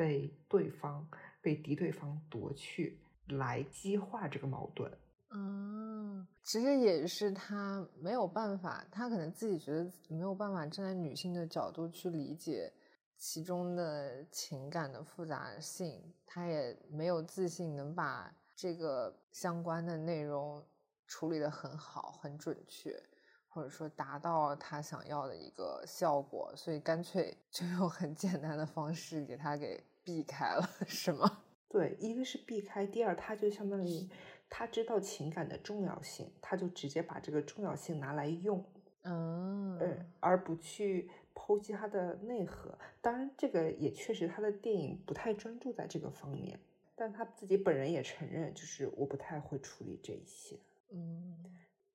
[0.02, 1.06] 被对方
[1.40, 2.98] 被敌对方夺去，
[3.28, 4.90] 来激化这个矛盾。
[5.30, 12.72] 嗯，其实也是他没有办法，他可能自己觉得没有办法站在女性的角度去理解
[13.16, 20.60] 其中的情感的复杂性，他也没有自信能把这个相关的内容
[21.06, 23.00] 处理的很好、很准确，
[23.46, 31.42] 或者说达到他想要的一个效果，所以干脆就用很简单的方式给他给避开了， 是吗？
[31.68, 34.08] 对，一个是避开，第二他就相当于
[34.48, 38.64] 他知道情感的重要性，他就直接把这个重要性拿来用，
[39.02, 39.78] 嗯，
[40.20, 41.10] 而不去。
[41.34, 46.60] 剖析它的内核，当然这个也确实他的电影不太专注在这个方面，
[46.94, 50.56] 但他自己本人也承认，就是我不太会处理这一些。
[50.90, 51.42] 嗯，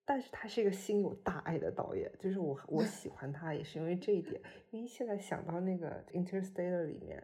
[0.04, 4.42] 但是他是一个心有大爱的导演，就是我我喜欢他也是因为这一点，
[4.72, 7.24] 因为现在想到那个 Interstellar 里面，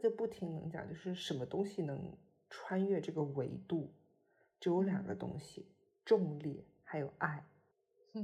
[0.00, 2.16] 他就不停能讲，就是什么东西能
[2.48, 3.92] 穿越这个维度，
[4.58, 5.70] 只有两个东西，
[6.06, 7.44] 重力还有爱，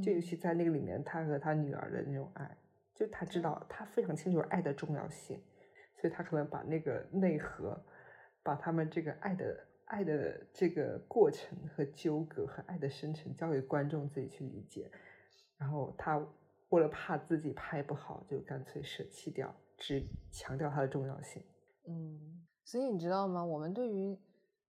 [0.02, 2.56] 就尤其在那个里面，他和他女儿的那种爱。
[2.94, 5.38] 就他知道，他非常清楚爱的重要性，
[6.00, 7.78] 所以他可能把那个内核，
[8.42, 14.90] 把他们这个爱的爱的这个过程和纠葛和爱的生成交给观众自己去理解。
[15.58, 16.26] 然后他
[16.70, 20.02] 为了怕自己拍不好，就干脆舍弃掉，只
[20.32, 21.42] 强调它的重要性。
[21.86, 23.44] 嗯，所以你知道吗？
[23.44, 24.18] 我们对于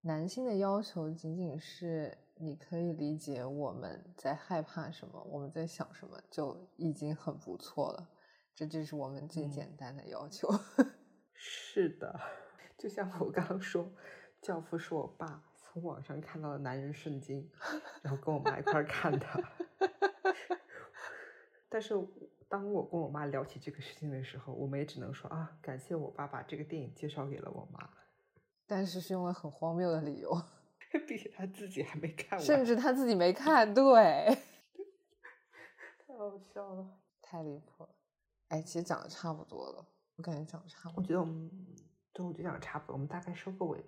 [0.01, 2.17] 男性的要求仅仅是。
[2.39, 8.09] 你可以理解我们在害怕什么，我们在想什么，就已经很不错了。
[8.53, 10.47] 这就是我们最简单的要求。
[11.33, 12.19] 是的，
[12.77, 13.83] 就像我刚刚说，
[14.39, 17.49] 《教父》是我爸从网上看到的男人圣经，
[18.03, 19.25] 然后跟我妈一块看的。
[21.67, 21.95] 但是
[22.49, 27.89] 当我跟我妈聊起这个事情的时候，我们也只能说啊，感谢我爸把这个电影介绍给了我妈。
[28.65, 30.41] 但是是用了很荒谬的理由。
[31.05, 33.83] 并且他自己还没看完，甚至他自己没看，对，
[35.99, 36.87] 太好笑了，
[37.21, 37.89] 太离谱了。
[38.47, 39.85] 哎，其实讲的差不多了，
[40.15, 41.01] 我感觉讲的差不多。
[41.01, 41.51] 我觉得我们，
[42.13, 43.83] 对，我就讲的差不多，我们大概收个尾。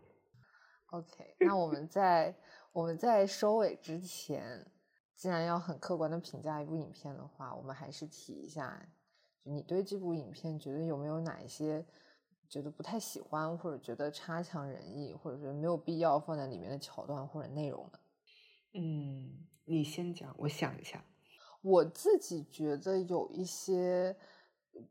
[0.88, 2.36] OK，那我们在
[2.74, 4.70] 我们在收尾之前，
[5.20, 8.88] 既然要很客观的评价一部影片的话，我们还是提一下，
[9.44, 11.86] 就你对这部影片觉得有没有哪一些？
[12.48, 18.00] 觉得不太喜欢，或者觉得差强人意，或者是没有必要放在里面的桥段或者内容呢？
[18.76, 21.04] 嗯，你先讲，我想一下。
[21.62, 24.16] 我自己觉得有一些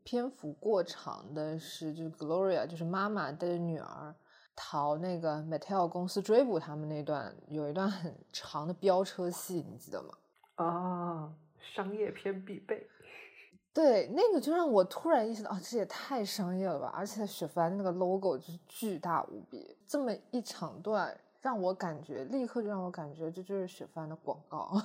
[0.03, 4.15] 篇幅过长的是，就是 Gloria，就是妈妈带着女儿
[4.61, 10.09] 逃那个 Mattel 公司追捕他们那段，有一段很长的飙车戏，你记得吗？
[10.55, 11.33] 啊，
[11.73, 12.85] 商业片必备。
[13.73, 16.91] 对，那个就让我突然意识到，啊，这也太商业了吧！
[16.93, 24.81] 而且雪佛兰那个 logo 就是巨大无比，这么一长段让我感觉，立刻就让我感觉这就是雪佛兰的广告。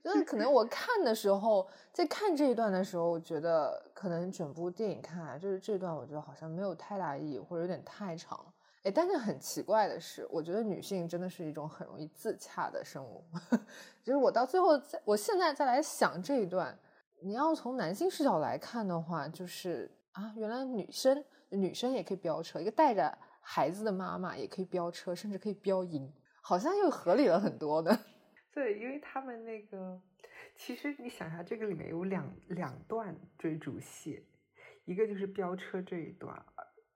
[0.04, 8.44] 就是可能我看的时候，在看这一段的时候，我觉得可能整部电影看来，就是这段我觉得好像没有太大意义，或者有点太长。
[8.84, 13.24] 哎，但是很奇怪的是，我觉得女性真的是一种很容易自洽的生物。
[14.04, 14.70] 就是我到最后，
[15.06, 16.76] 我现在再来想这一段。
[17.24, 27.96] 你要从男性视角来看的话，就是啊，原来女生女生也可以飙车，一个带着孩子的妈妈也可以飙车，甚至可以飙赢，好像又合理了很多呢。
[28.54, 30.00] 对，因为他们那个，
[30.56, 34.26] 其实你想一下，这个里面有两两段追逐戏，
[34.86, 36.46] 一个就是飙车这一段，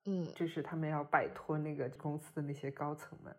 [0.05, 3.35] 嗯，就是他们要摆脱那个公司的那些高层们。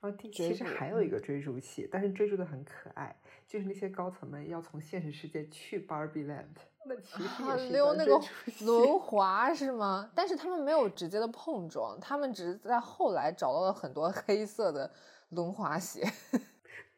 [0.00, 3.14] 然后第其实还有一个追逐戏，但是追逐的很可爱，
[3.48, 6.54] 就是那些高层们要从现实世界去 Barbie Land，
[6.86, 8.20] 那其实也是溜那个
[8.64, 10.08] 轮 滑是吗？
[10.14, 14.88] 但是他们没有直接的碰撞，他们只是在后来找到了很多黑色的
[15.30, 16.06] 轮滑鞋。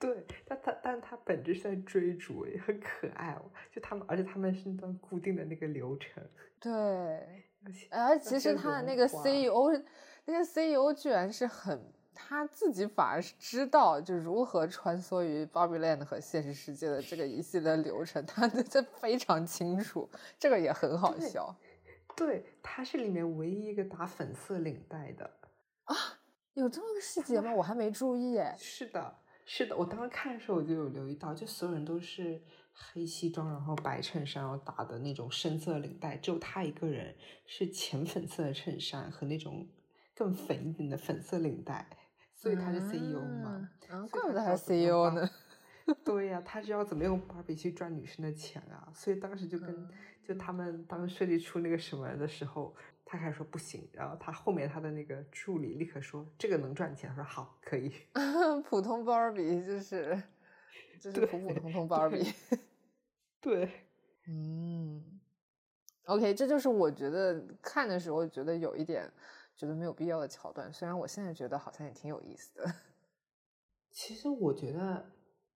[0.00, 3.42] 对，但他但他本质是在追逐，也很可爱哦。
[3.70, 6.20] 就他们，而且他们是那段固定的那个流程。
[6.58, 7.44] 对，
[7.90, 9.70] 而其实他的那个 CEO，
[10.24, 11.92] 那个 CEO 居然是很。
[12.12, 20.06] 他自己反而是知道，就如何穿梭于 Barbie Land 和现实世界的这个一系列流程，他这非常清楚，
[20.38, 21.56] 这个也很好笑。
[22.14, 25.30] 对，他是里面唯一一个打粉色领带的
[25.84, 25.96] 啊，
[26.52, 27.54] 有这么个细节吗？
[27.54, 28.54] 我还没注意哎。
[28.58, 29.16] 是的，
[29.52, 32.40] 是的，我当时看的时候我就有留意到，就所有人都是
[32.72, 39.66] 黑西装，然后白衬衫，然后打的那种深色领带，只有他一个人是浅粉色的衬衫和那种
[40.14, 41.84] 更粉一点的粉色领带。
[42.32, 43.68] 所以他是 CEO 嘛？
[43.88, 45.28] 啊，怪不得还是 CEO 呢。
[46.04, 48.88] 对呀，他是要怎么用芭比去赚女生的钱啊？
[48.94, 49.88] 所以当时就跟
[50.22, 52.72] 就他们当时设计出那个什么的时候，
[53.12, 57.92] 他开始说不行，然后他后面他的那个助理立刻说这个能赚钱，他说好，可以。
[58.70, 60.22] 普通芭比就是
[61.00, 62.22] 就是普普通通芭比。
[63.42, 63.68] 对，
[64.28, 65.20] 嗯
[66.04, 69.10] OK，这就是我觉得看的时候觉得有一点
[69.56, 72.72] 觉得没有必要的桥段，虽然我现在觉得好像也挺有意思的。
[73.90, 75.04] 其实我觉得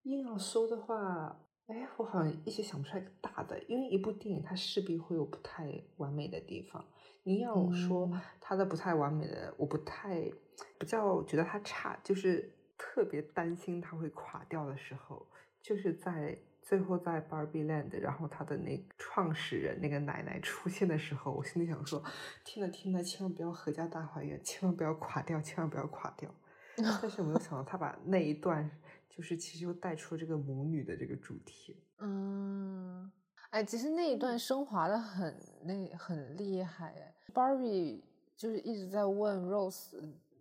[0.03, 6.85] 硬要说的话，哎，我好像一时想不出来个大的，因为一部电影它势必会有不太完美的地方。
[7.25, 8.07] 你要说
[8.39, 10.31] 他的不太完美的，我不太
[10.77, 15.27] 不叫觉得他差，就是特别担心他会垮掉的时候，
[15.59, 22.03] 就是在最后在 Barbie Land，然后他的那创始人那个奶奶出现的时候，我心里想说：
[22.43, 26.29] 天呐天呐，千万不要阖家大团圆，千万不要垮掉，千万不要垮掉。
[26.77, 28.69] 但是我没有想到他把那一段，
[29.09, 31.81] 就是其实又带出了这个母女的这个主题。
[31.97, 33.11] 嗯，
[33.49, 36.89] 哎，其实那一段升华的很那很厉害。
[36.89, 38.01] 哎，Barbie
[38.35, 39.97] 就是一直在问 Rose，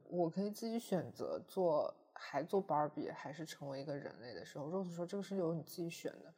[0.09, 6.35] 我可以自己选择做还做 Barbie 还是成为一个人类的时候，Rose 说这个是由你自己选的。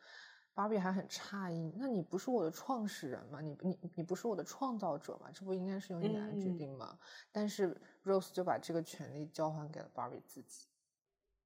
[0.54, 3.42] Barbie 还很诧异，那你不是我的创始人吗？
[3.42, 5.30] 你你你不是我的创造者吗？
[5.30, 6.98] 这不应该是由你来决定吗？
[7.30, 10.66] 但是 Rose 就把这个权利交还给了 Barbie 自己。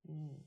[0.05, 0.38] 嗯，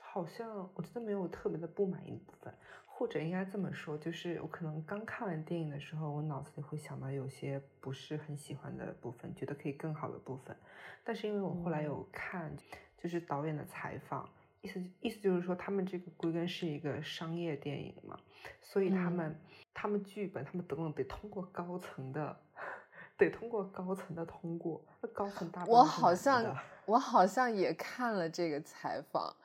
[0.00, 2.54] 好像我真的没有特别的不满意的部分，
[2.98, 10.56] 或者应该这么说，就是我可能刚看完电影的时候，我脑子里会想到有些不是很喜欢的部分，觉得可以更好的部分。
[11.04, 12.56] 但是因为我后来有看，
[12.96, 14.26] 就是导演的采访。
[14.62, 18.18] 意思意思就是说，他们这个归根是一个商业电影嘛，
[18.62, 19.38] 所以他们
[19.74, 22.34] 他们剧本他们等等得通过高层的，
[23.18, 24.82] 得通过高层的通过。
[25.02, 29.36] 那高层大我好像我好像也看了这个采访，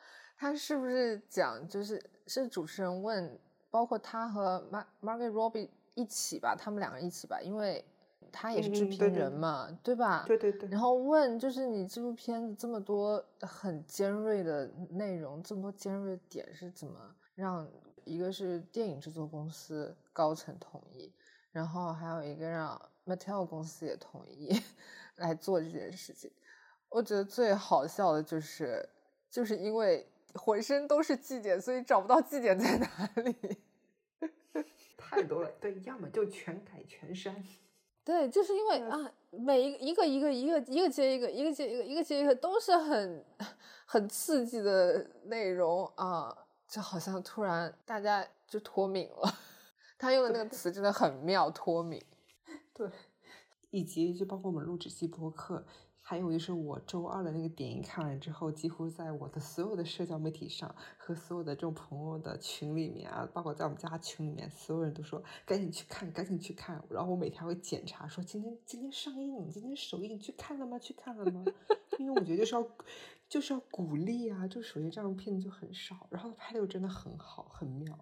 [0.41, 3.39] 他是不是讲就是是主持人问，
[3.69, 7.85] 包括他和 Mar Margaret Robbie 一起吧，他们两个人一起吧，因为。
[8.33, 10.23] 他也是制片人嘛，对吧？
[10.25, 10.69] 对对对。
[10.69, 17.67] 然后问，就是你这部片子这么多很尖锐的内容，这么多尖锐的点是怎么让
[18.05, 21.11] 一个是电影制作公司高层同意，
[21.51, 24.57] 然后还有一个让 Mattel 公司也同意
[25.17, 26.31] 来做这件事情。
[26.87, 28.87] 我觉得最好笑的就是，
[29.29, 33.35] 就是因为浑身都是绩点，所以找不到绩点在哪里。
[34.97, 37.43] 太多了，对，要么就全改全删。
[38.03, 43.23] 对，就是因为啊，每一个一个一个一个一个接一个，一个接一个，一个接一个，都是很
[43.85, 46.35] 很刺激的内容啊！
[46.67, 49.37] 就好像突然大家就脱敏了。
[49.99, 52.01] 他用的那个词真的很妙，脱敏。
[52.73, 52.89] 对，
[53.69, 55.65] 以及就包括我们录制期播客。
[56.03, 66.83] 还有就是我周二的那个电影看完之后，几乎在我的所有的社交媒体上和所有的这种朋友的群里面啊，包括在我们家群里面，所有人都说赶紧去看，赶紧去看。
[66.89, 70.77] 然后我每天会检查说今天今天上映，今天首映去看了吗？
[70.79, 71.45] 去看了吗？
[71.99, 72.67] 因为我觉得就是要
[73.29, 77.97] 就是要鼓励啊，就首先这样片子就很少，然后拍的又真的很好很妙，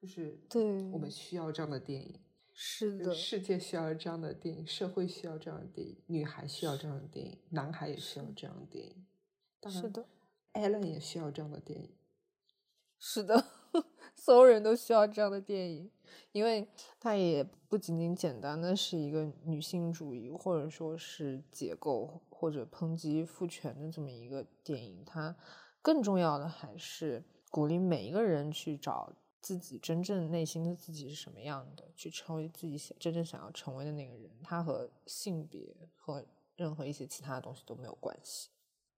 [0.00, 2.20] 就是对我们需要这样的电影。
[2.60, 9.06] 是的，世界需要这样的电影，社会需要这样的电影，女孩需要这样的电影，男孩也需要这样的电影。
[9.70, 10.04] 是的
[10.54, 11.94] ，Allen 也需要这样的电影。
[12.98, 13.44] 是的，
[14.16, 15.88] 所有人都需要这样的电影，
[16.32, 16.66] 因为
[16.98, 25.36] 它也不仅仅简单的是一个女性主义，或者说是解构或者抨击父权的这么一个电影，它
[25.80, 29.12] 更重要的还是鼓励每一个人去找。
[29.40, 31.90] 自己真正内心的自己是什么样的？
[31.94, 36.26] 去成为自己想真正想要成为的那个人，他和性别和
[36.56, 38.50] 任何一些其他的东西都没有关系。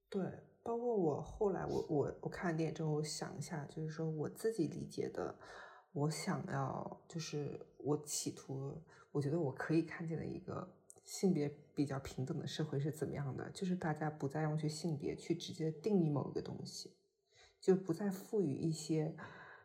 [0.08, 0.22] 对，
[0.62, 5.38] 包括我后来，我我我看完电影之后我想一下，就是说我自己理解的，
[5.92, 8.82] 我想要就是我企图，
[9.12, 10.74] 我觉得我可以看见的一个
[11.04, 13.50] 性别比较平等的社会是怎么样的？
[13.50, 16.96] 就是大家不再用去性别去直接定义某一个东西，
[17.60, 19.14] 就不再赋予一些。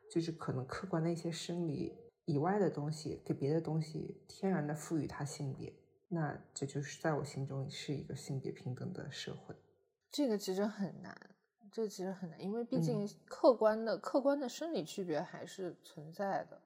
[0.09, 1.93] 就是可能客观的一些生理
[2.25, 5.73] 以外的东西，给别的东西天然的赋予它性别，
[6.07, 9.55] 那这就是在我心中是一个性别平等的社会。
[10.11, 11.15] 这个其实很难，
[11.71, 16.61] 这其实很难，因为毕竟客观的客观的生理区别还是存在的，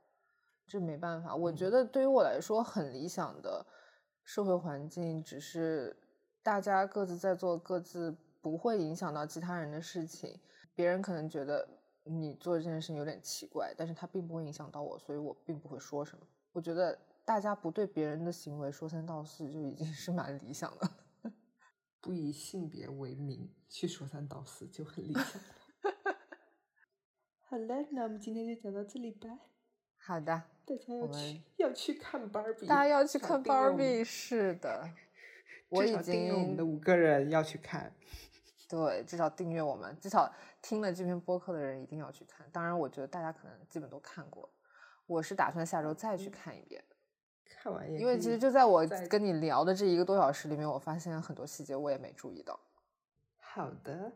[0.67, 1.35] 这没办法。
[1.35, 3.65] 我觉得对于我来说很理想的
[4.23, 5.97] 社会环境，只是
[6.43, 10.39] 大家各自在做各自不会影响到其他人的事情，
[10.75, 11.78] 别人可能觉得。
[12.03, 16.25] 你做这件事情有点奇怪，但是它并不会影响到我，所以我并不会说什么。
[16.51, 20.89] 我觉得大家不对别人的行为说三道四就已经是蛮理想的，
[22.01, 25.23] 不以性别为名去说三道四就很理想。
[27.41, 29.29] 好了，那我们今天就讲到这里吧。
[29.97, 34.89] 好的，大家要去要去看芭比，大家要去看芭比，是的，
[35.69, 37.93] 我已经我们的五个人要去看。
[38.69, 42.45] 对，至少订阅我们，至少听了这篇播客的人一定要去看。
[42.51, 44.47] 当然，我觉得大家可能基本都看过。
[45.07, 46.83] 我是打算下周再去看一遍。
[47.61, 52.57] 看完也因为其实就在我跟你聊的这一个多小时里面，我发现很多细节我也没注意到。
[53.39, 54.11] 好的，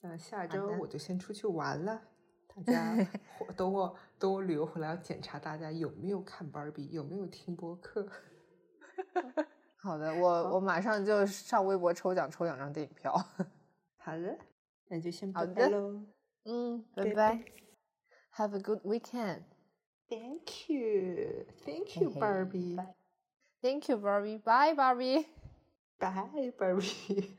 [0.00, 2.02] 那下周我就先出去玩了。
[2.48, 2.96] 大家
[3.56, 8.04] 等我等我旅游回来要检查大家有没有看芭比，有没有听播客。
[9.76, 13.14] 好的，我 我马上就上微博抽奖抽两张电影票。
[14.06, 14.38] 好的，
[14.86, 16.00] 那就先拜拜喽。
[16.44, 17.44] 嗯，拜拜。
[18.36, 19.42] Have a good weekend.
[20.08, 21.44] Thank you.
[21.64, 22.76] Thank you, Barbie.
[23.60, 24.38] Thank you, Barbie.
[24.38, 25.26] Bye, Barbie.
[25.98, 27.36] Bye, Barbie.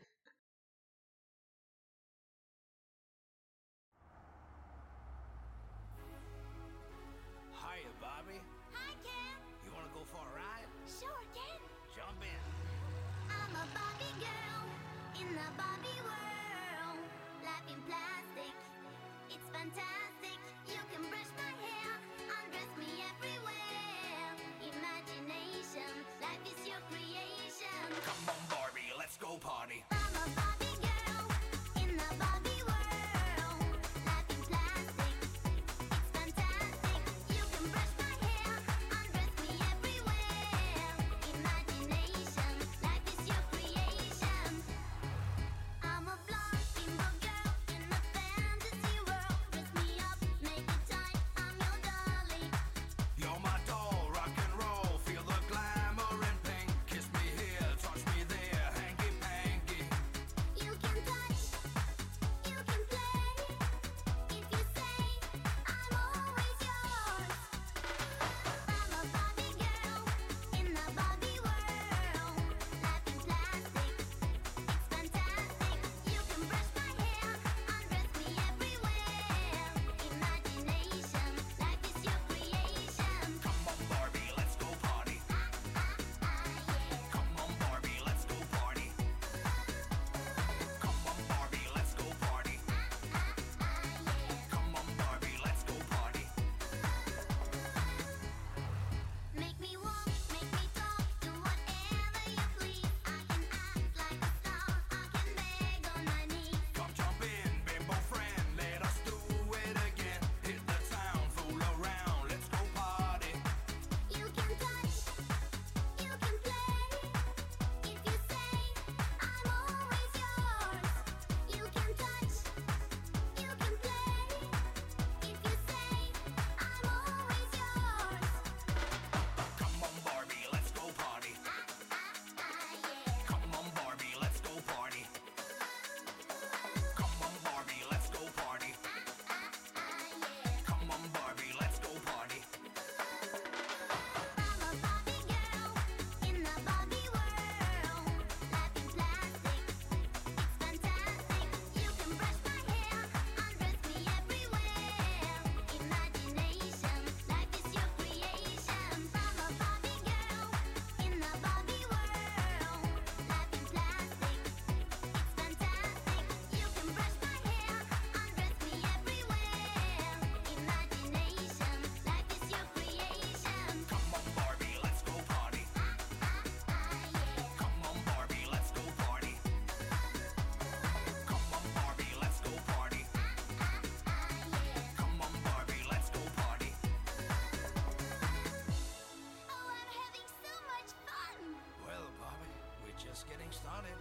[193.18, 193.98] just getting started.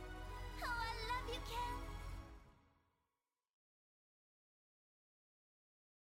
[0.60, 1.85] Oh, I love you, Ken.